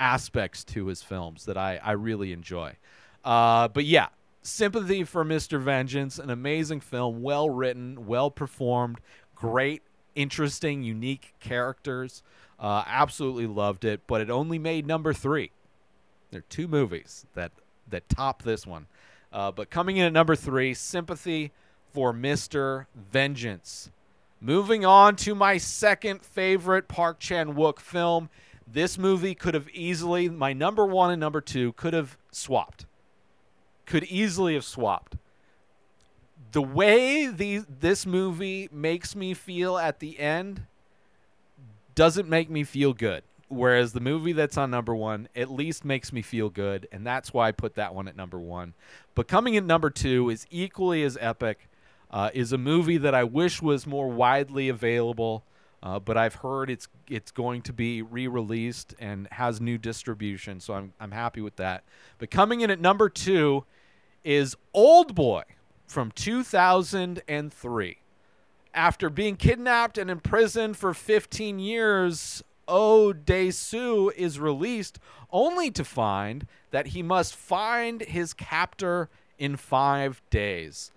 aspects 0.00 0.64
to 0.64 0.86
his 0.86 1.02
films 1.02 1.44
that 1.44 1.56
I 1.56 1.80
I 1.82 1.92
really 1.92 2.32
enjoy. 2.32 2.76
Uh, 3.24 3.68
but 3.68 3.84
yeah, 3.84 4.08
Sympathy 4.42 5.04
for 5.04 5.24
Mr. 5.24 5.60
Vengeance, 5.60 6.18
an 6.18 6.30
amazing 6.30 6.80
film, 6.80 7.22
well 7.22 7.50
written, 7.50 8.06
well 8.06 8.30
performed, 8.30 8.98
great, 9.34 9.82
interesting, 10.14 10.82
unique 10.82 11.34
characters. 11.38 12.22
Uh, 12.58 12.82
absolutely 12.86 13.46
loved 13.46 13.84
it, 13.84 14.00
but 14.06 14.20
it 14.20 14.30
only 14.30 14.58
made 14.58 14.86
number 14.86 15.12
three. 15.12 15.50
There 16.30 16.40
are 16.40 16.44
two 16.48 16.68
movies 16.68 17.24
that 17.34 17.52
that 17.88 18.08
top 18.08 18.42
this 18.42 18.66
one, 18.66 18.86
uh, 19.32 19.50
but 19.50 19.70
coming 19.70 19.96
in 19.96 20.04
at 20.04 20.12
number 20.12 20.36
three, 20.36 20.74
Sympathy 20.74 21.52
for 21.92 22.12
Mr. 22.12 22.86
Vengeance. 22.94 23.90
Moving 24.40 24.84
on 24.84 25.16
to 25.16 25.34
my 25.34 25.56
second 25.56 26.22
favorite 26.22 26.86
Park 26.86 27.18
Chan 27.18 27.54
Wook 27.54 27.80
film. 27.80 28.28
This 28.70 28.98
movie 28.98 29.34
could 29.34 29.54
have 29.54 29.68
easily, 29.70 30.28
my 30.28 30.52
number 30.52 30.86
one 30.86 31.10
and 31.10 31.18
number 31.18 31.40
two 31.40 31.72
could 31.72 31.94
have 31.94 32.18
swapped. 32.30 32.86
Could 33.86 34.04
easily 34.04 34.54
have 34.54 34.64
swapped. 34.64 35.16
The 36.52 36.62
way 36.62 37.26
the 37.26 37.64
this 37.80 38.06
movie 38.06 38.68
makes 38.70 39.16
me 39.16 39.34
feel 39.34 39.76
at 39.76 39.98
the 39.98 40.18
end 40.18 40.66
doesn't 41.98 42.28
make 42.28 42.48
me 42.48 42.62
feel 42.62 42.92
good. 42.92 43.24
Whereas 43.48 43.92
the 43.92 43.98
movie 43.98 44.32
that's 44.32 44.56
on 44.56 44.70
number 44.70 44.94
one 44.94 45.28
at 45.34 45.50
least 45.50 45.84
makes 45.84 46.12
me 46.12 46.22
feel 46.22 46.48
good, 46.48 46.86
and 46.92 47.04
that's 47.04 47.32
why 47.32 47.48
I 47.48 47.52
put 47.52 47.74
that 47.74 47.92
one 47.92 48.06
at 48.06 48.14
number 48.14 48.38
one. 48.38 48.74
But 49.16 49.26
coming 49.26 49.54
in 49.54 49.66
number 49.66 49.90
two 49.90 50.30
is 50.30 50.46
equally 50.48 51.02
as 51.02 51.18
epic. 51.20 51.68
Uh, 52.10 52.30
is 52.32 52.52
a 52.52 52.58
movie 52.58 52.98
that 52.98 53.14
I 53.14 53.24
wish 53.24 53.60
was 53.60 53.86
more 53.86 54.08
widely 54.08 54.68
available, 54.68 55.44
uh, 55.82 55.98
but 55.98 56.16
I've 56.16 56.36
heard 56.36 56.70
it's 56.70 56.86
it's 57.08 57.32
going 57.32 57.62
to 57.62 57.72
be 57.72 58.00
re-released 58.00 58.94
and 58.98 59.26
has 59.32 59.60
new 59.60 59.76
distribution, 59.76 60.60
so 60.60 60.74
I'm 60.74 60.92
I'm 61.00 61.10
happy 61.10 61.40
with 61.40 61.56
that. 61.56 61.84
But 62.18 62.30
coming 62.30 62.60
in 62.60 62.70
at 62.70 62.80
number 62.80 63.08
two 63.08 63.64
is 64.24 64.56
Old 64.72 65.14
Boy 65.14 65.42
from 65.86 66.12
2003 66.12 67.98
after 68.78 69.10
being 69.10 69.34
kidnapped 69.34 69.98
and 69.98 70.08
imprisoned 70.08 70.76
for 70.76 70.94
15 70.94 71.58
years, 71.58 72.44
Oh 72.68 73.12
is 73.12 74.38
released 74.38 75.00
only 75.32 75.70
to 75.72 75.84
find 75.84 76.46
that 76.70 76.88
he 76.88 77.02
must 77.02 77.34
find 77.34 78.02
his 78.02 78.32
captor 78.32 79.08
in 79.36 79.56
five 79.56 80.22
days. 80.30 80.92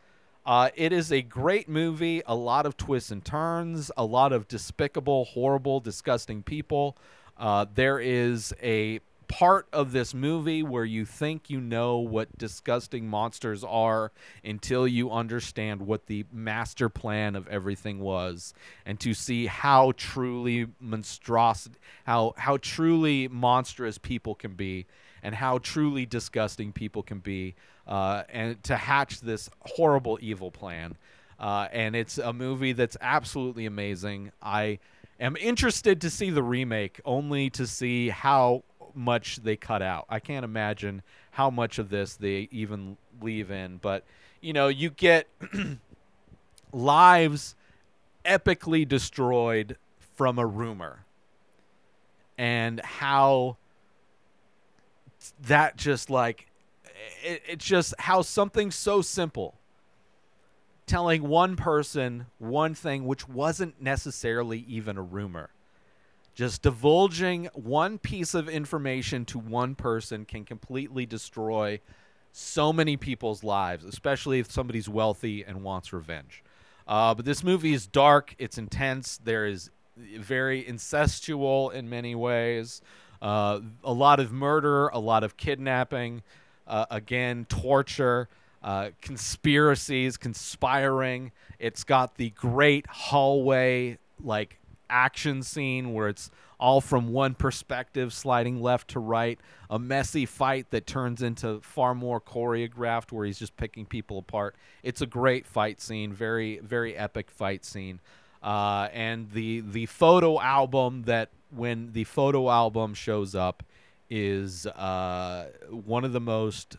Uh, 0.46 0.70
it 0.76 0.94
is 0.94 1.12
a 1.12 1.24
great 1.24 1.68
movie, 1.68 2.22
a 2.28 2.36
lot 2.36 2.68
of 2.68 2.78
twists 2.78 3.10
and 3.10 3.26
turns, 3.26 3.90
a 3.98 4.06
lot 4.06 4.32
of 4.32 4.48
despicable, 4.48 5.26
horrible, 5.26 5.80
disgusting 5.80 6.44
people. 6.44 6.96
Uh, 7.36 7.66
there 7.74 8.00
is 8.00 8.54
a 8.62 9.00
part 9.32 9.68
of 9.72 9.92
this 9.92 10.14
movie 10.14 10.62
where 10.62 10.86
you 10.86 11.06
think 11.06 11.50
you 11.50 11.60
know 11.60 11.98
what 11.98 12.38
disgusting 12.38 13.08
monsters 13.08 13.64
are 13.64 14.12
until 14.44 14.88
you 14.88 15.12
understand 15.12 15.82
what 15.82 16.08
the 16.08 16.26
master 16.32 16.90
plan 16.90 17.36
of 17.36 17.48
everything 17.48 18.00
was 18.00 18.54
and 18.86 19.00
to 19.00 19.14
see 19.14 19.46
how 19.46 19.94
truly 19.96 20.68
monstrous 20.80 21.70
how 22.06 22.34
how 22.38 22.58
truly 22.58 23.28
monstrous 23.28 23.98
people 23.98 24.36
can 24.36 24.54
be 24.54 24.86
and 25.24 25.36
how 25.36 25.58
truly 25.60 26.06
disgusting 26.06 26.72
people 26.72 27.04
can 27.04 27.20
be 27.20 27.56
uh, 27.88 28.24
and 28.30 28.64
to 28.64 28.76
hatch 28.76 29.22
this 29.22 29.50
horrible 29.62 30.18
evil 30.22 30.52
plan. 30.52 30.96
Uh, 31.40 31.68
and 31.72 31.96
it's 31.96 32.18
a 32.18 32.32
movie 32.32 32.74
that's 32.74 32.98
absolutely 33.02 33.66
amazing. 33.66 34.32
I 34.42 34.80
am 35.20 35.36
interested 35.38 36.02
to 36.02 36.10
see 36.10 36.30
the 36.30 36.44
remake 36.44 37.02
only 37.04 37.50
to 37.52 37.66
see 37.66 38.10
how 38.10 38.64
much 38.96 39.38
they 39.38 39.56
cut 39.56 39.82
out. 39.82 40.06
I 40.10 40.20
can't 40.20 40.44
imagine 40.44 41.02
how 41.32 41.50
much 41.50 41.80
of 41.80 41.90
this 41.90 42.16
they 42.16 42.48
even 42.52 42.98
leave 43.22 43.52
in. 43.52 43.78
But 43.78 44.04
you 44.42 44.54
know, 44.54 44.68
you 44.68 44.90
get 44.90 45.28
lives 46.74 47.56
epically 48.26 48.88
destroyed 48.88 49.78
from 50.16 50.38
a 50.38 50.46
rumor, 50.46 51.06
and 52.38 52.80
how 52.82 53.58
that 55.42 55.78
just 55.78 56.10
like 56.10 56.48
it, 57.24 57.42
it's 57.48 57.66
just 57.66 57.94
how 58.00 58.22
something 58.22 58.72
so 58.72 59.02
simple 59.02 59.56
telling 60.86 61.24
one 61.24 61.56
person 61.56 62.26
one 62.38 62.74
thing 62.74 63.06
which 63.06 63.28
wasn't 63.30 63.82
necessarily 63.82 64.60
even 64.68 64.98
a 64.98 65.02
rumor 65.02 65.50
just 66.42 66.62
divulging 66.62 67.48
one 67.54 67.98
piece 67.98 68.34
of 68.34 68.50
information 68.50 69.26
to 69.26 69.40
one 69.40 69.76
person 69.76 70.26
can 70.26 70.44
completely 70.44 71.06
destroy 71.06 71.80
so 72.32 72.72
many 72.72 72.98
people's 72.98 73.44
lives 73.44 73.86
especially 73.86 74.40
if 74.40 74.52
somebody's 74.52 74.90
wealthy 74.90 75.44
and 75.44 75.64
wants 75.64 75.94
revenge 75.94 76.44
uh, 76.88 77.14
but 77.14 77.26
this 77.26 77.44
movie 77.44 77.74
is 77.74 77.86
dark 77.88 78.36
it's 78.40 78.58
intense 78.58 79.20
there 79.24 79.46
is 79.46 79.70
very 79.98 80.64
incestual 80.64 81.72
in 81.74 81.90
many 81.90 82.16
ways 82.16 82.82
uh, 83.22 83.60
a 83.84 83.94
lot 83.94 84.20
of 84.20 84.32
murder 84.32 84.88
a 84.88 85.00
lot 85.00 85.24
of 85.24 85.38
kidnapping 85.38 86.24
uh, 86.72 86.86
again, 86.90 87.46
torture, 87.50 88.30
uh, 88.64 88.90
conspiracies, 89.02 90.18
conspiring. 90.18 91.32
It's 91.60 91.84
got 91.84 92.16
the 92.16 92.30
great 92.32 92.88
hallway 92.88 93.98
like 94.24 94.58
action 94.92 95.42
scene 95.42 95.94
where 95.94 96.10
it's 96.10 96.30
all 96.60 96.80
from 96.80 97.12
one 97.12 97.34
perspective, 97.34 98.14
sliding 98.14 98.62
left 98.62 98.90
to 98.90 99.00
right. 99.00 99.40
A 99.70 99.80
messy 99.80 100.28
fight 100.28 100.70
that 100.70 100.86
turns 100.86 101.24
into 101.24 101.60
far 101.62 101.96
more 101.96 102.22
choreographed, 102.22 103.12
where 103.12 103.26
he's 103.26 103.40
just 103.40 103.58
picking 103.58 103.86
people 103.86 104.20
apart. 104.20 104.56
It's 104.84 105.02
a 105.02 105.08
great 105.08 105.48
fight 105.48 105.82
scene, 105.82 106.14
very 106.14 106.60
very 106.60 106.96
epic 106.96 107.32
fight 107.32 107.66
scene. 107.66 108.00
Uh, 108.44 108.90
and 108.94 109.32
the 109.32 109.62
the 109.62 109.88
photo 109.88 110.40
album 110.40 111.04
that 111.04 111.30
when 111.50 111.92
the 111.94 112.04
photo 112.04 112.50
album 112.50 112.94
shows 112.94 113.34
up 113.34 113.64
is 114.10 114.68
uh, 114.68 115.48
one 115.70 116.04
of 116.04 116.12
the 116.14 116.20
most 116.20 116.78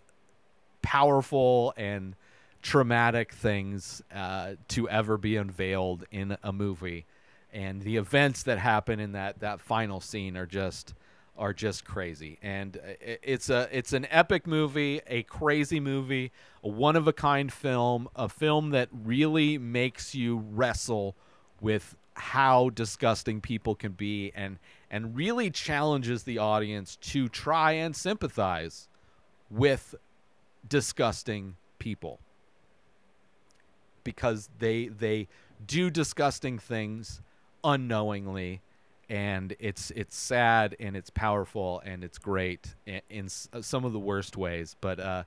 powerful 0.82 1.72
and 1.76 2.14
traumatic 2.60 3.32
things 3.32 4.02
uh, 4.14 4.52
to 4.68 4.88
ever 4.88 5.16
be 5.16 5.36
unveiled 5.36 6.04
in 6.10 6.36
a 6.42 6.52
movie, 6.52 7.06
and 7.52 7.82
the 7.82 7.96
events 7.96 8.42
that 8.44 8.58
happen 8.58 8.98
in 8.98 9.12
that 9.12 9.40
that 9.40 9.60
final 9.60 10.00
scene 10.00 10.36
are 10.36 10.46
just 10.46 10.94
are 11.36 11.52
just 11.52 11.84
crazy. 11.84 12.38
And 12.42 12.76
uh, 12.76 13.16
it's 13.22 13.50
a 13.50 13.68
it's 13.72 13.92
an 13.92 14.06
epic 14.10 14.46
movie, 14.46 15.00
a 15.06 15.22
crazy 15.24 15.80
movie, 15.80 16.32
a 16.62 16.68
one 16.68 16.96
of 16.96 17.08
a 17.08 17.12
kind 17.12 17.52
film, 17.52 18.08
a 18.14 18.28
film 18.28 18.70
that 18.70 18.88
really 18.92 19.58
makes 19.58 20.14
you 20.14 20.44
wrestle 20.52 21.14
with 21.60 21.96
how 22.14 22.70
disgusting 22.70 23.40
people 23.40 23.74
can 23.74 23.92
be 23.92 24.32
and 24.34 24.58
and 24.90 25.16
really 25.16 25.50
challenges 25.50 26.24
the 26.24 26.38
audience 26.38 26.96
to 26.96 27.28
try 27.28 27.72
and 27.72 27.96
sympathize 27.96 28.88
with 29.50 29.94
disgusting 30.68 31.56
people 31.78 32.20
because 34.04 34.50
they 34.58 34.88
they 34.88 35.26
do 35.66 35.90
disgusting 35.90 36.58
things 36.58 37.22
unknowingly 37.64 38.60
and 39.08 39.54
it's 39.58 39.90
it's 39.92 40.16
sad 40.16 40.76
and 40.80 40.96
it's 40.96 41.10
powerful 41.10 41.82
and 41.84 42.02
it's 42.02 42.18
great 42.18 42.74
in, 42.86 43.00
in 43.10 43.28
some 43.28 43.84
of 43.84 43.92
the 43.92 43.98
worst 43.98 44.36
ways 44.36 44.76
but 44.80 44.98
uh, 44.98 45.22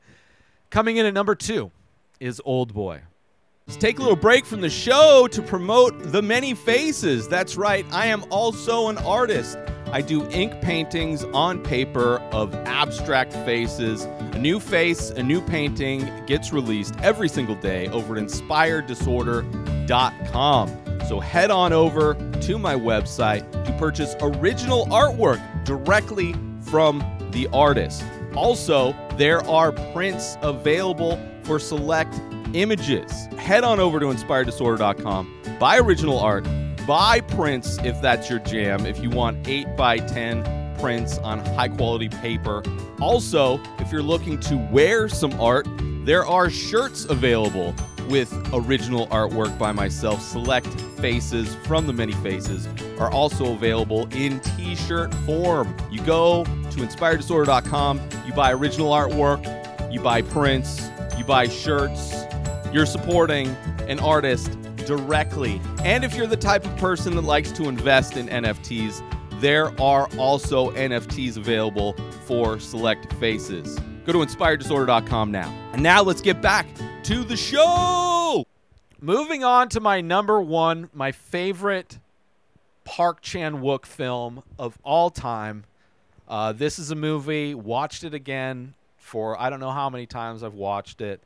coming 0.70 0.98
in 0.98 1.06
at 1.06 1.14
number 1.14 1.36
2 1.36 1.72
is 2.20 2.42
Old 2.46 2.74
Boy 2.74 3.02
Let's 3.68 3.78
take 3.78 3.98
a 3.98 4.02
little 4.02 4.16
break 4.16 4.46
from 4.46 4.62
the 4.62 4.70
show 4.70 5.28
to 5.32 5.42
promote 5.42 6.12
The 6.12 6.22
Many 6.22 6.54
Faces. 6.54 7.28
That's 7.28 7.58
right, 7.58 7.84
I 7.92 8.06
am 8.06 8.24
also 8.30 8.90
an 8.90 9.00
artist. 9.00 9.58
I 9.92 10.02
do 10.02 10.30
ink 10.30 10.62
paintings 10.62 11.24
on 11.24 11.64
paper 11.64 12.20
of 12.32 12.54
abstract 12.68 13.34
faces. 13.34 14.04
A 14.04 14.38
new 14.38 14.60
face, 14.60 15.10
a 15.10 15.24
new 15.24 15.42
painting 15.42 16.08
gets 16.28 16.54
released 16.54 16.94
every 17.02 17.28
single 17.28 17.56
day 17.56 17.88
over 17.88 18.16
at 18.16 18.24
inspireddisorder.com. 18.24 20.85
So 21.08 21.20
head 21.20 21.52
on 21.52 21.72
over 21.72 22.16
to 22.42 22.58
my 22.58 22.76
website 22.76 23.50
to 23.66 23.72
purchase 23.74 24.16
original 24.22 24.88
artwork 24.88 25.40
directly 25.64 26.34
from 26.62 27.04
the 27.32 27.48
artist. 27.54 28.04
Also, 28.36 28.96
there 29.18 29.42
are 29.48 29.72
prints 29.94 30.38
available 30.42 31.20
for 31.44 31.60
select 31.60 32.20
images. 32.54 33.12
Head 33.38 33.64
on 33.64 33.80
over 33.80 34.00
to 34.00 34.08
inspireddisorder.com, 34.08 35.58
buy 35.60 35.78
original 35.78 36.20
art, 36.20 36.48
buy 36.88 37.22
prints 37.22 37.78
if 37.84 38.02
that's 38.02 38.30
your 38.30 38.40
jam, 38.40 38.86
if 38.86 39.00
you 39.00 39.10
want 39.12 39.48
8 39.48 39.78
by 39.78 40.00
10 40.00 40.76
prints 40.80 41.20
on 41.20 41.40
high 41.40 41.70
quality 41.70 42.10
paper. 42.10 42.64
Also, 43.00 43.60
if 43.78 43.92
you're 43.92 44.02
looking 44.02 44.40
to 44.40 44.58
wear 44.72 45.08
some 45.08 45.40
art, 45.40 45.68
there 46.04 46.26
are 46.26 46.50
shirts 46.50 47.06
available 47.06 47.76
with 48.08 48.32
original 48.54 49.08
artwork 49.08 49.58
by 49.58 49.72
myself. 49.72 50.22
Select 50.22 50.68
faces 51.00 51.56
from 51.66 51.88
the 51.88 51.94
many 51.94 52.14
faces 52.14 52.68
are 53.00 53.12
also 53.12 53.54
available 53.54 54.08
in 54.14 54.40
t 54.40 54.76
shirt 54.76 55.14
form. 55.26 55.76
You 55.92 56.02
go 56.02 56.44
to 56.44 56.78
inspireddisorder.com, 56.80 58.02
you 58.26 58.34
buy 58.34 58.52
original 58.54 58.92
artwork, 58.92 59.44
you 59.92 60.00
buy 60.00 60.22
prints, 60.22 60.90
you 61.18 61.24
buy 61.24 61.48
shirts, 61.48 62.26
you're 62.72 62.86
supporting 62.86 63.48
an 63.88 64.00
artist 64.00 64.58
directly. 64.86 65.62
And 65.84 66.04
if 66.04 66.16
you're 66.16 66.28
the 66.28 66.38
type 66.38 66.66
of 66.66 66.76
person 66.78 67.16
that 67.16 67.24
likes 67.24 67.52
to 67.54 67.68
invest 67.68 68.18
in 68.18 68.28
NFTs, 68.28 69.02
there 69.42 69.80
are 69.82 70.08
also 70.18 70.72
NFTs 70.72 71.38
available 71.38 71.94
for 72.26 72.60
select 72.60 73.12
faces. 73.14 73.80
Go 74.06 74.14
to 74.14 74.20
inspireddisorder.com 74.20 75.32
now. 75.32 75.50
And 75.74 75.82
now 75.82 76.04
let's 76.04 76.22
get 76.22 76.42
back 76.42 76.68
to 77.06 77.24
the 77.24 77.38
show. 77.38 78.48
Moving 79.00 79.44
on 79.44 79.70
to 79.70 79.80
my 79.80 80.02
number 80.02 80.42
one, 80.42 80.90
my 80.92 81.12
favorite 81.12 82.00
Park 82.84 83.22
Chan 83.22 83.62
Wook 83.62 83.86
film 83.86 84.42
of 84.58 84.80
all 84.84 85.12
time. 85.12 85.66
Uh, 86.28 86.52
this 86.52 86.80
is 86.80 86.90
a 86.90 86.96
movie, 86.96 87.54
watched 87.54 88.04
it 88.04 88.16
again 88.16 88.74
for 88.98 89.40
I 89.40 89.52
don't 89.52 89.60
know 89.60 89.70
how 89.70 89.88
many 89.88 90.08
times 90.08 90.42
I've 90.42 90.56
watched 90.56 91.00
it. 91.00 91.22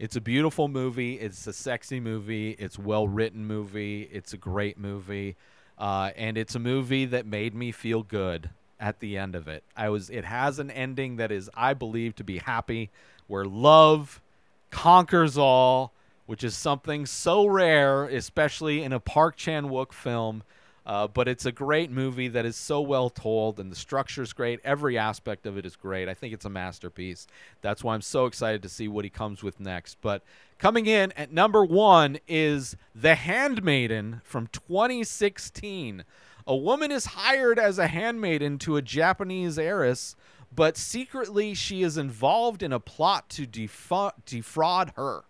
It's 0.00 0.16
a 0.16 0.20
beautiful 0.20 0.66
movie. 0.66 1.14
It's 1.14 1.46
a 1.46 1.52
sexy 1.52 2.00
movie. 2.00 2.56
It's 2.58 2.76
well 2.76 3.06
written 3.06 3.46
movie. 3.46 4.08
It's 4.10 4.32
a 4.32 4.36
great 4.36 4.78
movie, 4.78 5.36
uh, 5.78 6.10
and 6.16 6.36
it's 6.36 6.56
a 6.56 6.60
movie 6.60 7.04
that 7.04 7.24
made 7.24 7.54
me 7.54 7.70
feel 7.70 8.02
good 8.02 8.50
at 8.80 8.98
the 8.98 9.16
end 9.16 9.36
of 9.36 9.46
it. 9.46 9.62
I 9.76 9.90
was. 9.90 10.10
It 10.10 10.24
has 10.24 10.58
an 10.58 10.72
ending 10.72 11.18
that 11.18 11.30
is, 11.30 11.48
I 11.54 11.72
believe, 11.72 12.16
to 12.16 12.24
be 12.24 12.38
happy, 12.38 12.90
where 13.28 13.44
love 13.44 14.20
conquers 14.70 15.36
all, 15.36 15.92
which 16.26 16.44
is 16.44 16.56
something 16.56 17.06
so 17.06 17.46
rare, 17.46 18.04
especially 18.04 18.82
in 18.82 18.92
a 18.92 19.00
Park 19.00 19.36
Chan 19.36 19.64
Wook 19.66 19.92
film. 19.92 20.42
Uh, 20.86 21.06
but 21.06 21.28
it's 21.28 21.44
a 21.44 21.52
great 21.52 21.90
movie 21.90 22.28
that 22.28 22.46
is 22.46 22.56
so 22.56 22.80
well 22.80 23.10
told, 23.10 23.60
and 23.60 23.70
the 23.70 23.76
structure 23.76 24.22
is 24.22 24.32
great. 24.32 24.58
Every 24.64 24.96
aspect 24.96 25.46
of 25.46 25.58
it 25.58 25.66
is 25.66 25.76
great. 25.76 26.08
I 26.08 26.14
think 26.14 26.32
it's 26.32 26.46
a 26.46 26.50
masterpiece. 26.50 27.26
That's 27.60 27.84
why 27.84 27.94
I'm 27.94 28.00
so 28.00 28.26
excited 28.26 28.62
to 28.62 28.68
see 28.68 28.88
what 28.88 29.04
he 29.04 29.10
comes 29.10 29.42
with 29.42 29.60
next. 29.60 29.98
But 30.00 30.24
coming 30.58 30.86
in 30.86 31.12
at 31.12 31.32
number 31.32 31.64
one 31.64 32.18
is 32.26 32.76
The 32.94 33.14
Handmaiden 33.14 34.22
from 34.24 34.48
2016. 34.48 36.04
A 36.46 36.56
woman 36.56 36.90
is 36.90 37.04
hired 37.06 37.58
as 37.58 37.78
a 37.78 37.86
handmaiden 37.86 38.58
to 38.60 38.76
a 38.76 38.82
Japanese 38.82 39.58
heiress, 39.58 40.16
but 40.54 40.76
secretly 40.76 41.54
she 41.54 41.82
is 41.82 41.96
involved 41.96 42.62
in 42.62 42.72
a 42.72 42.80
plot 42.80 43.28
to 43.30 43.46
defraud 43.46 44.92
her. 44.96 45.24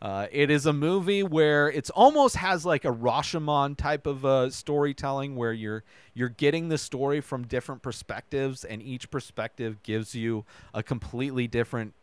Uh, 0.00 0.28
it 0.30 0.48
is 0.48 0.64
a 0.64 0.72
movie 0.72 1.24
where 1.24 1.68
it's 1.68 1.90
almost 1.90 2.36
has 2.36 2.64
like 2.64 2.84
a 2.84 2.92
Rashomon 2.92 3.76
type 3.76 4.06
of 4.06 4.24
uh, 4.24 4.48
storytelling, 4.48 5.34
where 5.34 5.52
you're 5.52 5.82
you're 6.14 6.28
getting 6.28 6.68
the 6.68 6.78
story 6.78 7.20
from 7.20 7.44
different 7.44 7.82
perspectives, 7.82 8.64
and 8.64 8.80
each 8.80 9.10
perspective 9.10 9.82
gives 9.82 10.14
you 10.14 10.44
a 10.72 10.84
completely 10.84 11.48
different. 11.48 11.94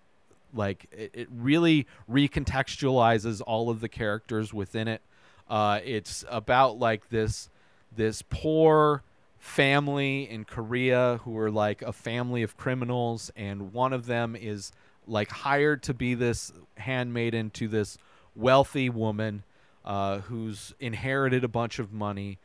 Like 0.54 0.88
it, 0.92 1.12
it 1.14 1.30
really 1.32 1.88
recontextualizes 2.10 3.42
all 3.46 3.70
of 3.70 3.80
the 3.80 3.90
characters 3.90 4.54
within 4.54 4.90
it. 4.90 5.02
Uh, 5.50 5.80
it's 5.86 6.26
about 6.30 6.78
like 6.78 7.10
this 7.10 7.50
this 7.96 8.22
poor 8.24 9.04
family 9.46 10.28
in 10.30 10.44
Korea 10.44 11.20
who 11.24 11.38
are 11.38 11.52
like 11.52 11.84
a 11.84 11.94
family 11.94 12.42
of 12.42 12.58
criminals, 12.58 13.32
and 13.36 13.72
one 13.72 13.94
of 13.94 14.08
them 14.08 14.36
is 14.36 14.72
like 15.08 15.30
hired 15.30 15.84
to 15.84 15.94
be 15.94 16.16
this 16.16 16.52
handmaiden 16.78 17.52
to 17.52 17.68
this 17.68 17.98
wealthy 18.36 18.90
woman 18.90 19.44
uh, 19.86 20.18
who's 20.22 20.74
inherited 20.80 21.44
a 21.44 21.48
bunch 21.48 21.78
of 21.78 21.94
money, 21.94 22.40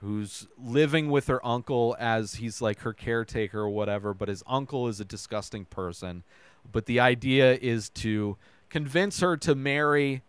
who's 0.00 0.48
living 0.58 1.08
with 1.08 1.28
her 1.28 1.44
uncle 1.46 1.96
as 2.00 2.34
he's 2.34 2.60
like 2.60 2.80
her 2.80 2.92
caretaker 2.92 3.60
or 3.60 3.70
whatever, 3.70 4.12
but 4.12 4.28
his 4.28 4.42
uncle 4.46 4.88
is 4.88 5.00
a 5.00 5.04
disgusting 5.04 5.64
person. 5.64 6.24
But 6.70 6.86
the 6.86 6.98
idea 6.98 7.54
is 7.54 7.88
to 7.90 8.36
convince 8.68 9.20
her 9.20 9.36
to 9.38 9.54
marry 9.54 10.22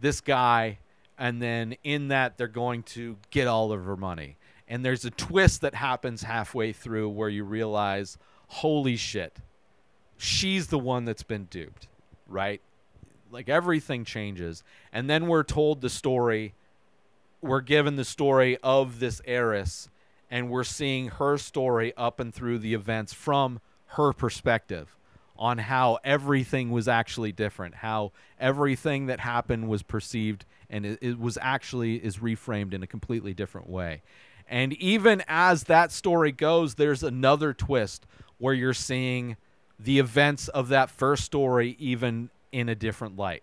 this 0.00 0.22
guy, 0.22 0.78
and 1.18 1.42
then 1.42 1.76
in 1.84 2.08
that, 2.08 2.38
they're 2.38 2.48
going 2.48 2.82
to 2.84 3.18
get 3.30 3.46
all 3.46 3.70
of 3.70 3.84
her 3.84 3.98
money. 3.98 4.38
And 4.68 4.84
there's 4.84 5.04
a 5.04 5.10
twist 5.10 5.60
that 5.60 5.74
happens 5.74 6.22
halfway 6.22 6.72
through 6.72 7.10
where 7.10 7.28
you 7.28 7.44
realize, 7.44 8.16
holy 8.48 8.96
shit, 8.96 9.38
she's 10.16 10.68
the 10.68 10.78
one 10.78 11.04
that's 11.04 11.22
been 11.22 11.44
duped, 11.44 11.88
right? 12.26 12.60
Like 13.30 13.48
everything 13.48 14.04
changes. 14.04 14.62
And 14.92 15.10
then 15.10 15.26
we're 15.26 15.42
told 15.42 15.80
the 15.80 15.90
story 15.90 16.54
we're 17.42 17.60
given 17.60 17.96
the 17.96 18.04
story 18.04 18.56
of 18.62 19.00
this 19.00 19.20
heiress 19.24 19.88
and 20.30 20.48
we're 20.48 20.64
seeing 20.64 21.08
her 21.08 21.36
story 21.36 21.92
up 21.96 22.20
and 22.20 22.32
through 22.32 22.58
the 22.58 22.72
events 22.72 23.12
from 23.12 23.60
her 23.86 24.12
perspective 24.12 24.96
on 25.36 25.58
how 25.58 25.98
everything 26.04 26.70
was 26.70 26.86
actually 26.86 27.32
different 27.32 27.74
how 27.74 28.12
everything 28.38 29.06
that 29.06 29.18
happened 29.18 29.68
was 29.68 29.82
perceived 29.82 30.44
and 30.70 30.86
it, 30.86 30.98
it 31.02 31.18
was 31.18 31.36
actually 31.42 31.96
is 31.96 32.18
reframed 32.18 32.72
in 32.72 32.82
a 32.82 32.86
completely 32.86 33.34
different 33.34 33.68
way 33.68 34.00
and 34.48 34.72
even 34.74 35.22
as 35.28 35.64
that 35.64 35.92
story 35.92 36.32
goes 36.32 36.74
there's 36.74 37.02
another 37.02 37.52
twist 37.52 38.06
where 38.38 38.54
you're 38.54 38.74
seeing 38.74 39.36
the 39.78 39.98
events 39.98 40.48
of 40.48 40.68
that 40.68 40.90
first 40.90 41.24
story 41.24 41.76
even 41.78 42.30
in 42.52 42.68
a 42.68 42.74
different 42.74 43.16
light 43.16 43.42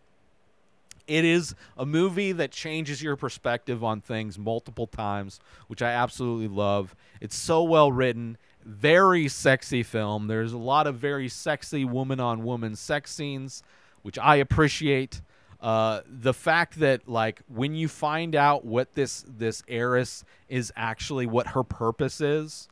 it 1.10 1.26
is 1.26 1.56
a 1.76 1.86
movie 1.86 2.32
that 2.34 2.52
changes 2.52 3.02
your 3.02 3.16
perspective 3.16 3.84
on 3.84 4.00
things 4.00 4.38
multiple 4.38 4.86
times, 4.86 5.40
which 5.68 5.82
I 5.82 5.90
absolutely 5.90 6.48
love. 6.48 6.96
It's 7.20 7.36
so 7.36 7.64
well 7.64 7.92
written, 7.92 8.38
very 8.64 9.28
sexy 9.28 9.82
film. 9.82 10.28
There's 10.28 10.54
a 10.54 10.58
lot 10.58 10.86
of 10.86 10.96
very 10.98 11.28
sexy 11.28 11.84
woman 11.84 12.20
on 12.20 12.44
woman 12.44 12.76
sex 12.76 13.12
scenes, 13.12 13.64
which 14.04 14.20
I 14.20 14.36
appreciate. 14.36 15.22
Uh, 15.62 16.02
the 16.08 16.34
fact 16.34 16.80
that 16.80 17.08
like 17.08 17.42
when 17.48 17.76
you 17.76 17.88
find 17.88 18.36
out 18.36 18.64
what 18.64 18.94
this 18.94 19.26
this 19.28 19.62
heiress 19.68 20.24
is 20.48 20.72
actually 20.76 21.26
what 21.26 21.48
her 21.48 21.64
purpose 21.64 22.22
is, 22.22 22.70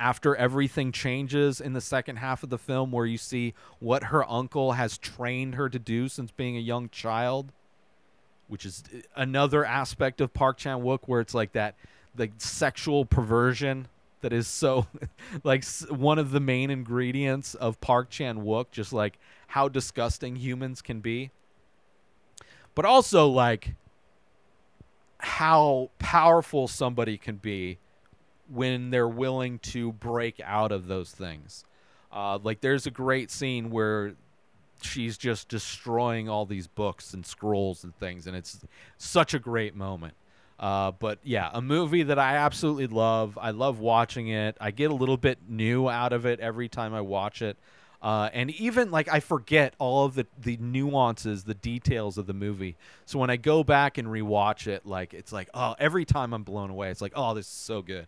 after 0.00 0.36
everything 0.36 0.92
changes 0.92 1.60
in 1.60 1.72
the 1.72 1.80
second 1.80 2.16
half 2.16 2.42
of 2.42 2.50
the 2.50 2.58
film 2.58 2.92
where 2.92 3.06
you 3.06 3.18
see 3.18 3.54
what 3.80 4.04
her 4.04 4.28
uncle 4.30 4.72
has 4.72 4.96
trained 4.98 5.54
her 5.54 5.68
to 5.68 5.78
do 5.78 6.08
since 6.08 6.30
being 6.30 6.56
a 6.56 6.60
young 6.60 6.88
child 6.90 7.52
which 8.46 8.64
is 8.64 8.82
uh, 8.94 8.98
another 9.16 9.64
aspect 9.64 10.20
of 10.20 10.32
Park 10.32 10.56
Chan-wook 10.56 11.00
where 11.06 11.20
it's 11.20 11.34
like 11.34 11.52
that 11.52 11.74
the 12.14 12.30
sexual 12.38 13.04
perversion 13.04 13.88
that 14.20 14.32
is 14.32 14.46
so 14.46 14.86
like 15.44 15.64
one 15.88 16.18
of 16.18 16.30
the 16.30 16.40
main 16.40 16.70
ingredients 16.70 17.54
of 17.54 17.80
Park 17.80 18.08
Chan-wook 18.08 18.66
just 18.70 18.92
like 18.92 19.18
how 19.48 19.68
disgusting 19.68 20.36
humans 20.36 20.80
can 20.80 21.00
be 21.00 21.30
but 22.78 22.84
also 22.84 23.26
like 23.26 23.74
how 25.18 25.90
powerful 25.98 26.68
somebody 26.68 27.18
can 27.18 27.34
be 27.34 27.76
when 28.48 28.90
they're 28.90 29.08
willing 29.08 29.58
to 29.58 29.90
break 29.90 30.40
out 30.44 30.70
of 30.70 30.86
those 30.86 31.10
things. 31.10 31.64
Uh, 32.12 32.38
like 32.40 32.60
there's 32.60 32.86
a 32.86 32.90
great 32.92 33.32
scene 33.32 33.70
where 33.70 34.14
she's 34.80 35.18
just 35.18 35.48
destroying 35.48 36.28
all 36.28 36.46
these 36.46 36.68
books 36.68 37.14
and 37.14 37.26
scrolls 37.26 37.82
and 37.82 37.96
things, 37.98 38.28
and 38.28 38.36
it's 38.36 38.60
such 38.96 39.34
a 39.34 39.40
great 39.40 39.74
moment. 39.74 40.14
Uh, 40.60 40.92
but 40.92 41.18
yeah, 41.24 41.50
a 41.52 41.60
movie 41.60 42.04
that 42.04 42.20
I 42.20 42.36
absolutely 42.36 42.86
love. 42.86 43.36
I 43.42 43.50
love 43.50 43.80
watching 43.80 44.28
it. 44.28 44.56
I 44.60 44.70
get 44.70 44.92
a 44.92 44.94
little 44.94 45.16
bit 45.16 45.38
new 45.48 45.88
out 45.88 46.12
of 46.12 46.26
it 46.26 46.38
every 46.38 46.68
time 46.68 46.94
I 46.94 47.00
watch 47.00 47.42
it. 47.42 47.56
Uh, 48.00 48.30
and 48.32 48.50
even 48.52 48.90
like 48.90 49.08
I 49.12 49.20
forget 49.20 49.74
all 49.78 50.04
of 50.04 50.14
the, 50.14 50.26
the 50.40 50.56
nuances, 50.58 51.44
the 51.44 51.54
details 51.54 52.16
of 52.16 52.26
the 52.26 52.32
movie. 52.32 52.76
So 53.06 53.18
when 53.18 53.30
I 53.30 53.36
go 53.36 53.64
back 53.64 53.98
and 53.98 54.06
rewatch 54.06 54.66
it, 54.68 54.86
like 54.86 55.14
it's 55.14 55.32
like 55.32 55.48
oh, 55.52 55.74
every 55.78 56.04
time 56.04 56.32
I'm 56.32 56.44
blown 56.44 56.70
away. 56.70 56.90
It's 56.90 57.00
like 57.00 57.12
oh, 57.16 57.34
this 57.34 57.46
is 57.46 57.52
so 57.52 57.82
good 57.82 58.06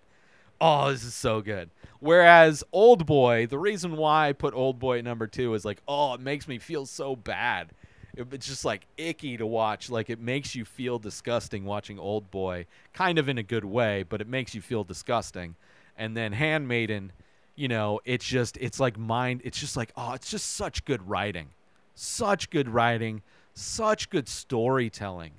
oh, 0.60 0.90
this 0.90 1.04
is 1.04 1.14
so 1.14 1.40
good. 1.40 1.70
Whereas 2.00 2.62
Old 2.72 3.06
Boy, 3.06 3.46
the 3.46 3.58
reason 3.58 3.96
why 3.96 4.28
I 4.28 4.32
put 4.32 4.54
Old 4.54 4.78
Boy 4.78 4.98
at 4.98 5.04
number 5.04 5.26
two 5.26 5.54
is 5.54 5.64
like, 5.64 5.80
oh, 5.88 6.14
it 6.14 6.20
makes 6.20 6.46
me 6.46 6.58
feel 6.58 6.86
so 6.86 7.16
bad. 7.16 7.70
It's 8.16 8.46
just 8.46 8.64
like 8.64 8.86
icky 8.98 9.36
to 9.36 9.46
watch. 9.46 9.88
Like 9.88 10.10
it 10.10 10.20
makes 10.20 10.54
you 10.54 10.64
feel 10.64 10.98
disgusting 10.98 11.64
watching 11.64 11.98
Old 11.98 12.30
Boy, 12.30 12.66
kind 12.92 13.18
of 13.18 13.28
in 13.28 13.38
a 13.38 13.42
good 13.42 13.64
way, 13.64 14.04
but 14.08 14.20
it 14.20 14.28
makes 14.28 14.54
you 14.54 14.60
feel 14.60 14.84
disgusting. 14.84 15.54
And 15.96 16.16
then 16.16 16.32
Handmaiden, 16.32 17.12
you 17.60 17.68
know, 17.68 18.00
it's 18.06 18.24
just 18.24 18.56
it's 18.56 18.80
like 18.80 18.96
mind. 18.98 19.42
It's 19.44 19.60
just 19.60 19.76
like 19.76 19.92
oh, 19.94 20.14
it's 20.14 20.30
just 20.30 20.54
such 20.54 20.86
good 20.86 21.06
writing, 21.06 21.48
such 21.94 22.48
good 22.48 22.70
writing, 22.70 23.20
such 23.52 24.08
good 24.08 24.30
storytelling, 24.30 25.32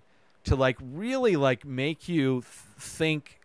to 0.44 0.56
like 0.56 0.78
really 0.80 1.36
like 1.36 1.66
make 1.66 2.08
you 2.08 2.42
th- 2.42 2.44
think 2.78 3.40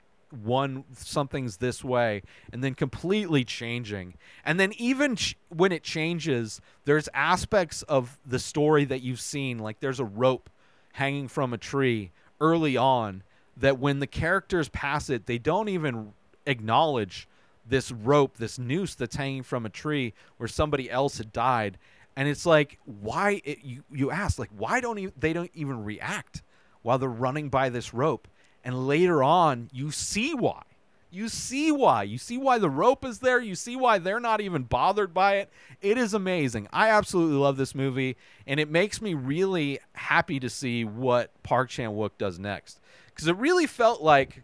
one 0.45 0.85
something's 0.93 1.57
this 1.57 1.83
way 1.83 2.21
and 2.53 2.63
then 2.63 2.75
completely 2.75 3.45
changing 3.45 4.13
and 4.45 4.59
then 4.61 4.73
even 4.77 5.15
ch- 5.15 5.37
when 5.49 5.71
it 5.71 5.85
changes 5.85 6.61
there's 6.85 7.09
aspects 7.15 7.83
of 7.83 8.19
the 8.27 8.41
story 8.41 8.85
that 8.85 9.01
you've 9.01 9.21
seen 9.21 9.57
like 9.59 9.79
there's 9.79 10.01
a 10.01 10.05
rope 10.05 10.51
hanging 10.95 11.29
from 11.29 11.55
a 11.55 11.57
tree 11.57 12.11
early 12.41 12.77
on 12.77 13.23
that 13.57 13.79
when 13.79 14.01
the 14.01 14.07
characters 14.07 14.69
pass 14.71 15.09
it 15.09 15.27
they 15.27 15.39
don't 15.39 15.69
even 15.69 16.13
acknowledge 16.45 17.29
this 17.69 17.91
rope 17.91 18.37
this 18.37 18.59
noose 18.59 18.95
that's 18.95 19.17
hanging 19.17 19.43
from 19.43 19.67
a 19.67 19.71
tree 19.71 20.15
where 20.37 20.49
somebody 20.49 20.91
else 20.91 21.19
had 21.19 21.33
died 21.33 21.79
and 22.17 22.29
it's 22.29 22.47
like 22.47 22.79
why 22.85 23.41
it, 23.45 23.59
you 23.63 23.83
you 23.93 24.11
ask 24.11 24.39
like 24.39 24.51
why 24.57 24.81
don't 24.81 24.99
you, 24.99 25.13
they 25.19 25.33
don't 25.33 25.51
even 25.55 25.85
react 25.85 26.43
while 26.83 26.99
they're 26.99 27.09
running 27.09 27.49
by 27.49 27.69
this 27.69 27.93
rope 27.93 28.29
and 28.67 28.89
later 28.89 29.23
on, 29.23 29.71
you 29.73 29.93
see 29.93 30.35
why. 30.35 30.65
You 31.09 31.29
see 31.29 31.71
why. 31.71 32.03
You 32.03 32.19
see 32.19 32.37
why 32.37 32.59
the 32.59 32.69
rope 32.69 33.05
is 33.05 33.21
there. 33.21 33.41
You 33.41 33.55
see 33.55 33.77
why 33.77 33.99
they're 33.99 34.19
not 34.19 34.41
even 34.41 34.65
bothered 34.65 35.15
by 35.15 35.37
it. 35.37 35.53
It 35.81 35.97
is 35.97 36.15
amazing. 36.15 36.67
I 36.73 36.89
absolutely 36.89 37.37
love 37.37 37.59
this 37.59 37.77
movie, 37.77 38.17
and 38.45 38.59
it 38.59 38.69
makes 38.69 39.01
me 39.01 39.15
really 39.15 39.79
happy 39.93 40.41
to 40.41 40.51
see 40.51 40.85
what 40.85 41.31
Park 41.45 41.71
Chan 41.71 41.91
Wook 41.91 42.19
does 42.19 42.41
next. 42.41 42.81
Because 43.07 43.29
it 43.29 43.37
really 43.37 43.69
felt 43.69 44.03
like, 44.03 44.43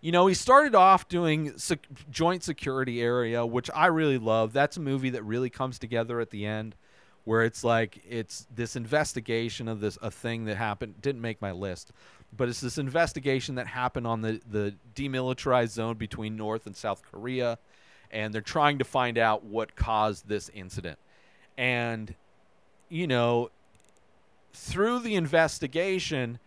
you 0.00 0.12
know, 0.12 0.26
he 0.26 0.34
started 0.34 0.74
off 0.74 1.08
doing 1.08 1.56
sec- 1.58 1.86
Joint 2.10 2.42
Security 2.42 3.02
Area, 3.02 3.44
which 3.44 3.70
I 3.74 3.86
really 3.86 4.18
love. 4.18 4.52
That's 4.52 4.76
a 4.76 4.80
movie 4.80 5.10
that 5.10 5.22
really 5.22 5.50
comes 5.50 5.78
together 5.78 6.20
at 6.20 6.30
the 6.30 6.46
end 6.46 6.74
where 7.24 7.42
it's 7.42 7.62
like 7.62 8.02
it's 8.08 8.46
this 8.54 8.76
investigation 8.76 9.68
of 9.68 9.80
this 9.80 9.98
a 10.02 10.10
thing 10.10 10.46
that 10.46 10.56
happened 10.56 11.00
didn't 11.00 11.20
make 11.20 11.40
my 11.40 11.52
list 11.52 11.92
but 12.36 12.48
it's 12.48 12.60
this 12.60 12.78
investigation 12.78 13.56
that 13.56 13.66
happened 13.66 14.06
on 14.06 14.22
the 14.22 14.40
the 14.50 14.74
demilitarized 14.94 15.70
zone 15.70 15.96
between 15.96 16.36
North 16.36 16.66
and 16.66 16.74
South 16.74 17.02
Korea 17.10 17.58
and 18.10 18.34
they're 18.34 18.40
trying 18.40 18.78
to 18.78 18.84
find 18.84 19.18
out 19.18 19.44
what 19.44 19.76
caused 19.76 20.28
this 20.28 20.48
incident 20.54 20.98
and 21.56 22.14
you 22.88 23.06
know 23.06 23.50
through 24.52 24.98
the 24.98 25.14
investigation 25.14 26.38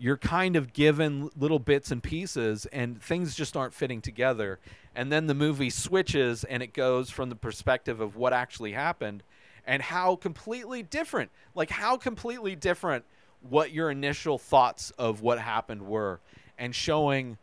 you're 0.00 0.16
kind 0.16 0.56
of 0.56 0.72
given 0.72 1.28
little 1.36 1.58
bits 1.58 1.90
and 1.90 2.02
pieces 2.02 2.64
and 2.72 3.02
things 3.02 3.34
just 3.34 3.54
aren't 3.54 3.74
fitting 3.74 4.00
together. 4.00 4.58
And 4.94 5.12
then 5.12 5.26
the 5.26 5.34
movie 5.34 5.68
switches 5.68 6.42
and 6.42 6.62
it 6.62 6.72
goes 6.72 7.10
from 7.10 7.28
the 7.28 7.36
perspective 7.36 8.00
of 8.00 8.16
what 8.16 8.32
actually 8.32 8.72
happened 8.72 9.22
and 9.66 9.82
how 9.82 10.16
completely 10.16 10.82
different, 10.82 11.30
like 11.54 11.68
how 11.68 11.98
completely 11.98 12.56
different 12.56 13.04
what 13.46 13.72
your 13.72 13.90
initial 13.90 14.38
thoughts 14.38 14.90
of 14.92 15.20
what 15.20 15.38
happened 15.38 15.82
were, 15.86 16.20
and 16.58 16.74
showing 16.74 17.36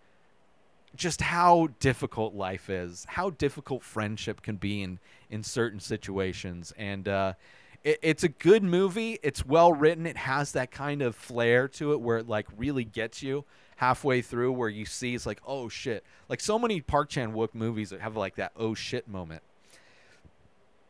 just 0.96 1.22
how 1.22 1.70
difficult 1.80 2.34
life 2.34 2.72
is, 2.72 3.06
how 3.08 3.30
difficult 3.30 3.84
friendship 3.84 4.42
can 4.42 4.56
be 4.56 4.82
in 4.82 5.00
in 5.30 5.44
certain 5.44 5.80
situations, 5.80 6.74
and 6.78 7.08
uh, 7.08 7.34
it, 7.84 8.00
it's 8.02 8.24
a 8.24 8.30
good 8.30 8.64
movie. 8.64 9.20
It's 9.24 9.46
well 9.46 9.74
written. 9.74 10.06
It 10.06 10.18
has 10.18 10.54
that 10.54 10.72
kind 10.72 11.02
of 11.02 11.16
flair 11.16 11.68
to 11.70 11.94
it 11.94 12.02
where 12.02 12.18
it 12.18 12.28
like 12.28 12.48
really 12.58 12.84
gets 12.84 13.22
you 13.24 13.46
halfway 13.78 14.22
through, 14.22 14.52
where 14.52 14.70
you 14.70 14.86
see 14.86 15.14
it's 15.16 15.26
like 15.26 15.42
oh 15.46 15.70
shit, 15.70 16.04
like 16.30 16.42
so 16.42 16.58
many 16.58 16.82
Park 16.82 17.10
Chan 17.10 17.34
Wook 17.34 17.54
movies 17.54 17.90
that 17.92 18.02
have 18.02 18.16
like 18.16 18.36
that 18.36 18.52
oh 18.56 18.74
shit 18.74 19.08
moment 19.08 19.44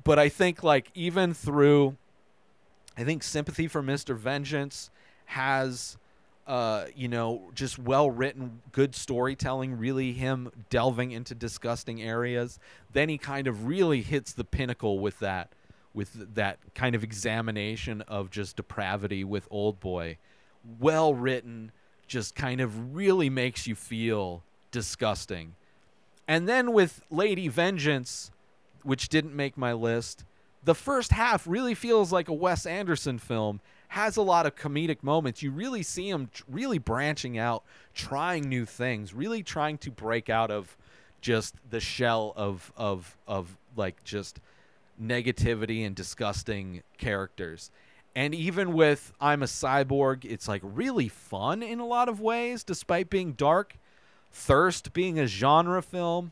but 0.07 0.17
I 0.17 0.29
think 0.29 0.63
like 0.63 0.89
even 0.95 1.33
through, 1.33 1.97
I 2.97 3.03
think 3.03 3.23
sympathy 3.23 3.67
for 3.67 3.81
Mister 3.81 4.15
Vengeance 4.15 4.89
has, 5.25 5.97
uh, 6.47 6.85
you 6.95 7.09
know, 7.09 7.51
just 7.53 7.77
well 7.77 8.09
written, 8.09 8.61
good 8.71 8.95
storytelling. 8.95 9.77
Really, 9.77 10.13
him 10.13 10.49
delving 10.69 11.11
into 11.11 11.35
disgusting 11.35 12.01
areas. 12.01 12.57
Then 12.93 13.09
he 13.09 13.17
kind 13.17 13.47
of 13.47 13.65
really 13.67 14.01
hits 14.01 14.31
the 14.31 14.45
pinnacle 14.45 14.99
with 14.99 15.19
that, 15.19 15.51
with 15.97 16.35
that 16.35 16.59
kind 16.75 16.93
of 16.93 17.03
examination 17.03 18.01
of 18.01 18.29
just 18.29 18.55
depravity 18.55 19.23
with 19.23 19.47
Old 19.49 19.79
Boy. 19.79 20.19
Well 20.79 21.15
written, 21.15 21.71
just 22.05 22.35
kind 22.35 22.61
of 22.61 22.95
really 22.95 23.31
makes 23.31 23.65
you 23.65 23.73
feel 23.73 24.43
disgusting. 24.69 25.55
And 26.27 26.47
then 26.47 26.71
with 26.71 27.01
Lady 27.09 27.47
Vengeance, 27.47 28.29
which 28.83 29.09
didn't 29.09 29.35
make 29.35 29.57
my 29.57 29.73
list, 29.73 30.23
the 30.63 30.75
first 30.75 31.11
half 31.11 31.47
really 31.47 31.73
feels 31.73 32.11
like 32.11 32.27
a 32.27 32.33
Wes 32.33 32.67
Anderson 32.67 33.17
film. 33.17 33.59
Has 33.89 34.17
a 34.17 34.21
lot 34.21 34.45
of 34.45 34.55
comedic 34.55 35.01
moments. 35.01 35.41
You 35.41 35.49
really 35.49 35.81
see 35.81 36.09
him 36.09 36.29
really 36.47 36.77
branching 36.77 37.39
out, 37.39 37.63
trying 37.95 38.43
new 38.43 38.65
things, 38.65 39.13
really 39.13 39.41
trying 39.41 39.77
to 39.79 39.89
break 39.89 40.29
out 40.29 40.51
of 40.51 40.77
just 41.21 41.55
the 41.69 41.79
shell 41.79 42.33
of 42.35 42.71
of 42.77 43.17
of 43.27 43.57
like 43.75 44.03
just 44.03 44.39
negativity 45.01 45.85
and 45.85 45.95
disgusting 45.95 46.83
characters. 46.97 47.71
And 48.15 48.33
even 48.33 48.73
with 48.73 49.13
I'm 49.21 49.43
a 49.43 49.47
cyborg, 49.47 50.25
it's 50.25 50.47
like 50.47 50.61
really 50.63 51.07
fun 51.07 51.61
in 51.61 51.79
a 51.79 51.85
lot 51.85 52.09
of 52.09 52.19
ways, 52.19 52.63
despite 52.63 53.09
being 53.09 53.33
dark. 53.33 53.77
Thirst 54.31 54.93
being 54.93 55.19
a 55.19 55.27
genre 55.27 55.81
film. 55.81 56.31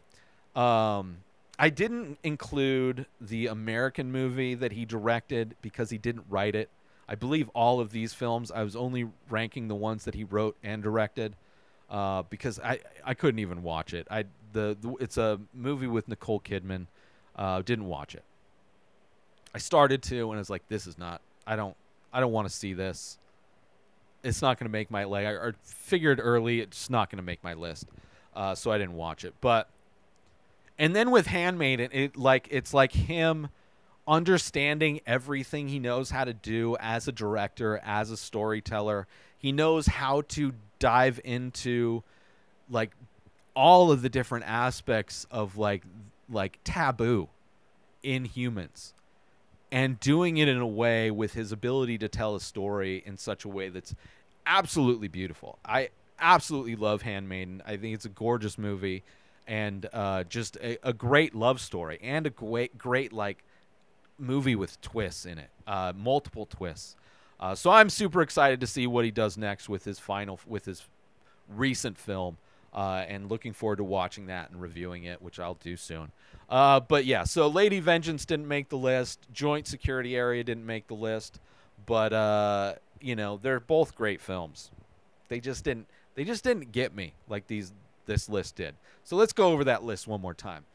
Um, 0.56 1.18
I 1.58 1.70
didn't 1.70 2.18
include 2.24 3.06
the 3.22 3.48
American 3.48 4.12
movie 4.12 4.56
that 4.56 4.74
he 4.74 4.86
directed 4.86 5.56
because 5.62 5.90
he 5.90 5.98
didn't 5.98 6.26
write 6.30 6.56
it. 6.56 6.70
I 7.08 7.16
believe 7.16 7.50
all 7.50 7.80
of 7.80 7.92
these 7.92 8.14
films, 8.14 8.52
I 8.52 8.64
was 8.64 8.76
only 8.76 9.10
ranking 9.30 9.68
the 9.68 9.76
ones 9.76 10.06
that 10.06 10.16
he 10.16 10.24
wrote 10.24 10.58
and 10.64 10.82
directed 10.84 11.36
uh, 11.90 12.24
because 12.24 12.60
I, 12.60 12.80
I 13.04 13.14
couldn't 13.14 13.40
even 13.40 13.64
watch 13.64 13.94
it. 13.94 14.08
I 14.10 14.26
the, 14.54 14.76
the 14.80 14.96
it's 15.00 15.18
a 15.18 15.40
movie 15.54 15.88
with 15.88 16.08
Nicole 16.08 16.40
Kidman. 16.40 16.88
Uh, 17.36 17.62
didn't 17.62 17.86
watch 17.86 18.16
it. 18.16 18.24
I 19.56 19.58
started 19.58 20.04
to 20.04 20.32
and 20.32 20.34
I 20.34 20.40
was 20.40 20.50
like, 20.50 20.68
this 20.68 20.86
is 20.86 20.98
not. 20.98 21.22
I 21.48 21.56
don't 21.56 21.78
I 22.12 22.20
don't 22.20 22.34
want 22.34 22.46
to 22.46 22.54
see 22.54 22.74
this. 22.74 23.18
It's 24.22 24.42
not 24.42 24.60
going 24.60 24.68
to 24.68 24.72
make 24.72 24.92
my 24.92 25.06
like. 25.06 25.26
I, 25.26 25.48
I 25.48 25.52
figured 25.64 26.20
early 26.22 26.60
it's 26.60 26.90
not 26.90 27.10
going 27.10 27.18
to 27.18 27.24
make 27.24 27.42
my 27.42 27.54
list, 27.54 27.88
uh, 28.36 28.54
so 28.54 28.70
I 28.70 28.78
didn't 28.78 28.96
watch 28.96 29.24
it. 29.24 29.34
But 29.40 29.70
and 30.78 30.94
then 30.94 31.10
with 31.10 31.28
Handmaiden, 31.28 31.90
it 31.94 32.18
like 32.18 32.50
it's 32.52 32.74
like 32.74 32.92
him 32.92 33.48
understanding 34.06 35.00
everything 35.08 35.70
he 35.70 35.80
knows 35.80 36.10
how 36.10 36.26
to 36.26 36.34
do 36.34 36.76
as 36.82 37.08
a 37.08 37.14
director, 37.14 37.80
as 37.82 38.12
a 38.12 38.18
storyteller. 38.18 39.08
He 39.38 39.54
knows 39.54 39.88
how 39.88 40.22
to 40.30 40.54
dive 40.80 41.22
into 41.24 42.04
like 42.70 42.92
all 43.56 43.90
of 43.90 44.02
the 44.02 44.10
different 44.10 44.46
aspects 44.50 45.26
of 45.32 45.58
like 45.58 45.84
like 46.30 46.60
taboo 46.66 47.30
in 48.04 48.26
humans 48.26 48.94
and 49.72 50.00
doing 50.00 50.38
it 50.38 50.48
in 50.48 50.58
a 50.58 50.68
way 50.68 51.12
with 51.12 51.34
his 51.34 51.52
ability 51.52 51.98
to 51.98 52.08
tell 52.08 52.36
a 52.36 52.40
story 52.40 53.04
in 53.06 53.18
such 53.18 53.46
a 53.46 53.50
way 53.50 53.70
that's 53.70 53.96
absolutely 54.46 55.08
beautiful. 55.08 55.60
I 55.66 55.90
absolutely 56.20 56.76
love 56.76 57.02
Handmaiden. 57.02 57.62
I 57.66 57.78
think 57.78 57.96
it's 57.96 58.06
a 58.06 58.10
gorgeous 58.10 58.58
movie 58.58 59.04
and 59.48 59.88
uh, 59.94 60.24
just 60.24 60.56
a, 60.58 60.78
a 60.88 60.94
great 60.94 61.36
love 61.36 61.60
story 61.60 62.00
and 62.02 62.26
a 62.26 62.30
great, 62.30 62.78
great 62.78 63.14
like 63.14 63.44
movie 64.18 64.56
with 64.56 64.80
twists 64.82 65.26
in 65.26 65.38
it, 65.38 65.50
uh, 65.68 65.94
multiple 65.96 66.46
twists. 66.46 66.96
Uh, 67.40 67.54
so 67.54 67.70
I'm 67.70 67.90
super 67.90 68.22
excited 68.22 68.62
to 68.62 68.68
see 68.68 68.88
what 68.88 69.04
he 69.04 69.12
does 69.12 69.38
next 69.38 69.68
with 69.68 69.84
his 69.84 70.00
final, 70.00 70.40
with 70.48 70.66
his 70.66 70.84
recent 71.50 71.98
film, 71.98 72.38
uh, 72.76 73.06
and 73.08 73.32
looking 73.32 73.54
forward 73.54 73.78
to 73.78 73.84
watching 73.86 74.28
that 74.28 74.52
and 74.52 74.62
reviewing 74.62 75.06
it, 75.06 75.22
which 75.22 75.40
I'll 75.40 75.56
do 75.56 75.78
soon. 75.78 76.12
Uh, 76.50 76.82
but 76.82 77.06
yeah, 77.06 77.24
so 77.24 77.48
Lady 77.48 77.80
Vengeance 77.80 78.26
didn't 78.26 78.50
make 78.50 78.68
the 78.68 78.78
list. 78.78 79.26
Joint 79.34 79.66
Security 79.66 80.16
Area 80.16 80.44
didn't 80.44 80.66
make 80.66 80.88
the 80.88 80.94
list, 80.94 81.40
but 81.86 82.12
uh, 82.12 82.74
you 83.00 83.16
know 83.16 83.40
they're 83.42 83.62
both 83.62 83.96
great 83.96 84.20
films. 84.20 84.70
They 85.30 85.40
just 85.40 85.64
didn't. 85.64 85.88
They 86.16 86.26
just 86.26 86.44
didn't 86.44 86.74
get 86.74 86.94
me 86.94 87.14
like 87.30 87.48
these 87.48 87.72
this 88.06 88.30
list 88.30 88.58
did. 88.58 88.76
So 89.06 89.16
let's 89.16 89.34
go 89.34 89.48
over 89.52 89.64
that 89.64 89.84
list 89.84 90.06
one 90.06 90.22
more 90.22 90.34
time. 90.34 90.66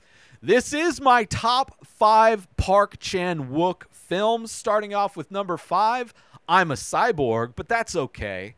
This 0.42 0.72
is 0.72 1.02
my 1.02 1.24
top 1.24 1.86
five 1.86 2.48
Park 2.56 2.98
Chan 2.98 3.50
Wook 3.50 3.82
films. 3.90 4.50
Starting 4.50 4.94
off 4.94 5.16
with 5.16 5.30
number 5.30 5.58
five, 5.58 6.14
I'm 6.48 6.70
a 6.70 6.74
Cyborg, 6.74 7.52
but 7.56 7.68
that's 7.68 7.94
okay. 7.94 8.54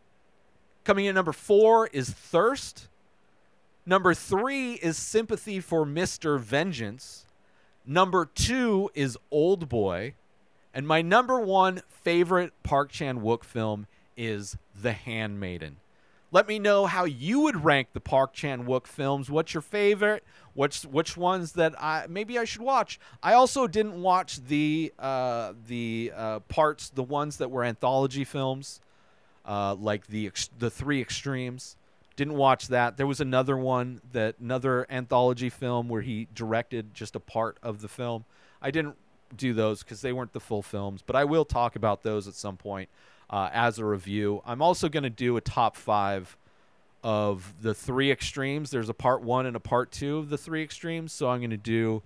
Coming 0.84 1.06
in 1.06 1.14
number 1.16 1.32
four 1.32 1.88
is 1.88 2.08
Thirst. 2.08 2.88
Number 3.84 4.14
three 4.14 4.74
is 4.74 4.96
Sympathy 4.96 5.58
for 5.58 5.84
Mr. 5.84 6.38
Vengeance. 6.38 7.26
Number 7.84 8.24
two 8.24 8.90
is 8.94 9.18
Old 9.32 9.68
Boy. 9.68 10.14
And 10.72 10.86
my 10.86 11.02
number 11.02 11.40
one 11.40 11.82
favorite 11.88 12.52
Park 12.62 12.90
Chan 12.90 13.20
Wook 13.20 13.42
film 13.42 13.86
is 14.16 14.56
The 14.80 14.92
Handmaiden. 14.92 15.78
Let 16.30 16.48
me 16.48 16.58
know 16.58 16.86
how 16.86 17.04
you 17.04 17.40
would 17.40 17.64
rank 17.64 17.88
the 17.92 18.00
Park 18.00 18.32
Chan 18.32 18.66
Wook 18.66 18.86
films. 18.86 19.30
What's 19.30 19.52
your 19.52 19.60
favorite? 19.60 20.24
Which 20.54 20.82
which 20.82 21.16
ones 21.16 21.52
that 21.52 21.74
I 21.78 22.06
maybe 22.08 22.38
I 22.38 22.44
should 22.44 22.62
watch? 22.62 22.98
I 23.22 23.34
also 23.34 23.66
didn't 23.66 24.00
watch 24.00 24.42
the 24.46 24.94
uh, 24.98 25.52
the 25.66 26.12
uh, 26.14 26.40
parts, 26.40 26.88
the 26.88 27.02
ones 27.02 27.36
that 27.36 27.50
were 27.50 27.64
anthology 27.64 28.24
films, 28.24 28.80
uh, 29.44 29.74
like 29.74 30.06
the 30.06 30.30
the 30.58 30.70
three 30.70 31.02
extremes. 31.02 31.76
Didn't 32.16 32.34
watch 32.34 32.68
that. 32.68 32.96
There 32.96 33.06
was 33.06 33.20
another 33.20 33.56
one 33.56 34.00
that 34.12 34.38
another 34.38 34.86
anthology 34.90 35.50
film 35.50 35.88
where 35.88 36.02
he 36.02 36.28
directed 36.34 36.94
just 36.94 37.16
a 37.16 37.20
part 37.20 37.58
of 37.62 37.80
the 37.80 37.88
film. 37.88 38.24
I 38.60 38.70
didn't 38.70 38.96
do 39.36 39.54
those 39.54 39.82
because 39.82 40.02
they 40.02 40.12
weren't 40.12 40.32
the 40.32 40.40
full 40.40 40.62
films, 40.62 41.02
but 41.04 41.16
I 41.16 41.24
will 41.24 41.44
talk 41.44 41.76
about 41.76 42.02
those 42.02 42.28
at 42.28 42.34
some 42.34 42.56
point 42.56 42.88
uh, 43.30 43.48
as 43.52 43.78
a 43.78 43.84
review. 43.84 44.42
I'm 44.44 44.62
also 44.62 44.88
going 44.88 45.04
to 45.04 45.10
do 45.10 45.36
a 45.36 45.40
top 45.40 45.76
five 45.76 46.36
of 47.02 47.54
the 47.62 47.74
three 47.74 48.10
extremes. 48.10 48.70
There's 48.70 48.88
a 48.88 48.94
part 48.94 49.22
one 49.22 49.46
and 49.46 49.56
a 49.56 49.60
part 49.60 49.90
two 49.90 50.18
of 50.18 50.28
the 50.28 50.38
three 50.38 50.62
extremes, 50.62 51.12
so 51.12 51.30
I'm 51.30 51.40
going 51.40 51.50
to 51.50 51.56
do 51.56 52.02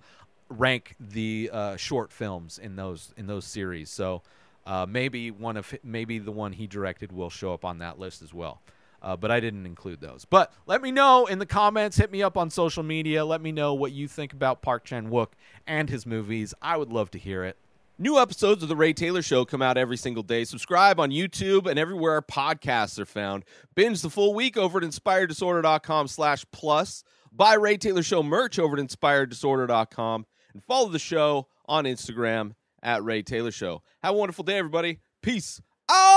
rank 0.49 0.95
the 0.99 1.49
uh, 1.51 1.75
short 1.75 2.11
films 2.11 2.57
in 2.57 2.75
those 2.75 3.13
in 3.17 3.27
those 3.27 3.45
series. 3.45 3.89
So 3.89 4.21
uh, 4.65 4.85
maybe 4.87 5.31
one 5.31 5.57
of 5.57 5.73
maybe 5.83 6.19
the 6.19 6.31
one 6.31 6.53
he 6.53 6.65
directed 6.65 7.11
will 7.11 7.29
show 7.29 7.53
up 7.53 7.65
on 7.65 7.79
that 7.79 7.99
list 7.99 8.21
as 8.21 8.33
well. 8.33 8.61
Uh, 9.01 9.15
but 9.15 9.29
I 9.31 9.39
didn't 9.39 9.65
include 9.65 10.01
those. 10.01 10.25
But 10.25 10.51
let 10.65 10.81
me 10.81 10.91
know 10.91 11.27
in 11.27 11.39
the 11.39 11.45
comments. 11.45 11.97
Hit 11.97 12.11
me 12.11 12.23
up 12.23 12.37
on 12.37 12.49
social 12.49 12.83
media. 12.83 13.23
Let 13.23 13.41
me 13.41 13.51
know 13.51 13.73
what 13.73 13.91
you 13.91 14.07
think 14.07 14.33
about 14.33 14.61
Park 14.61 14.85
Chan 14.85 15.09
Wook 15.09 15.29
and 15.67 15.89
his 15.89 16.05
movies. 16.05 16.53
I 16.61 16.77
would 16.77 16.91
love 16.91 17.11
to 17.11 17.19
hear 17.19 17.43
it. 17.43 17.57
New 17.99 18.19
episodes 18.19 18.61
of 18.61 18.69
The 18.69 18.75
Ray 18.75 18.93
Taylor 18.93 19.23
Show 19.23 19.43
come 19.43 19.61
out 19.61 19.75
every 19.75 19.97
single 19.97 20.21
day. 20.21 20.43
Subscribe 20.43 20.99
on 20.99 21.09
YouTube 21.09 21.65
and 21.65 21.79
everywhere 21.79 22.13
our 22.13 22.21
podcasts 22.21 22.99
are 22.99 23.05
found. 23.05 23.43
Binge 23.73 24.01
the 24.01 24.09
full 24.09 24.35
week 24.35 24.55
over 24.55 24.77
at 24.77 24.83
inspireddisorder.com 24.83 26.07
slash 26.07 26.45
plus. 26.51 27.03
Buy 27.31 27.55
Ray 27.55 27.77
Taylor 27.77 28.03
Show 28.03 28.21
merch 28.21 28.59
over 28.59 28.77
at 28.77 28.85
inspireddisorder.com. 28.85 30.25
And 30.53 30.63
follow 30.63 30.89
the 30.89 30.99
show 30.99 31.47
on 31.65 31.85
Instagram 31.85 32.53
at 32.83 33.03
Ray 33.03 33.23
Taylor 33.23 33.51
Show. 33.51 33.81
Have 34.03 34.13
a 34.13 34.17
wonderful 34.17 34.43
day, 34.43 34.57
everybody. 34.57 34.99
Peace 35.23 35.59
out! 35.89 36.16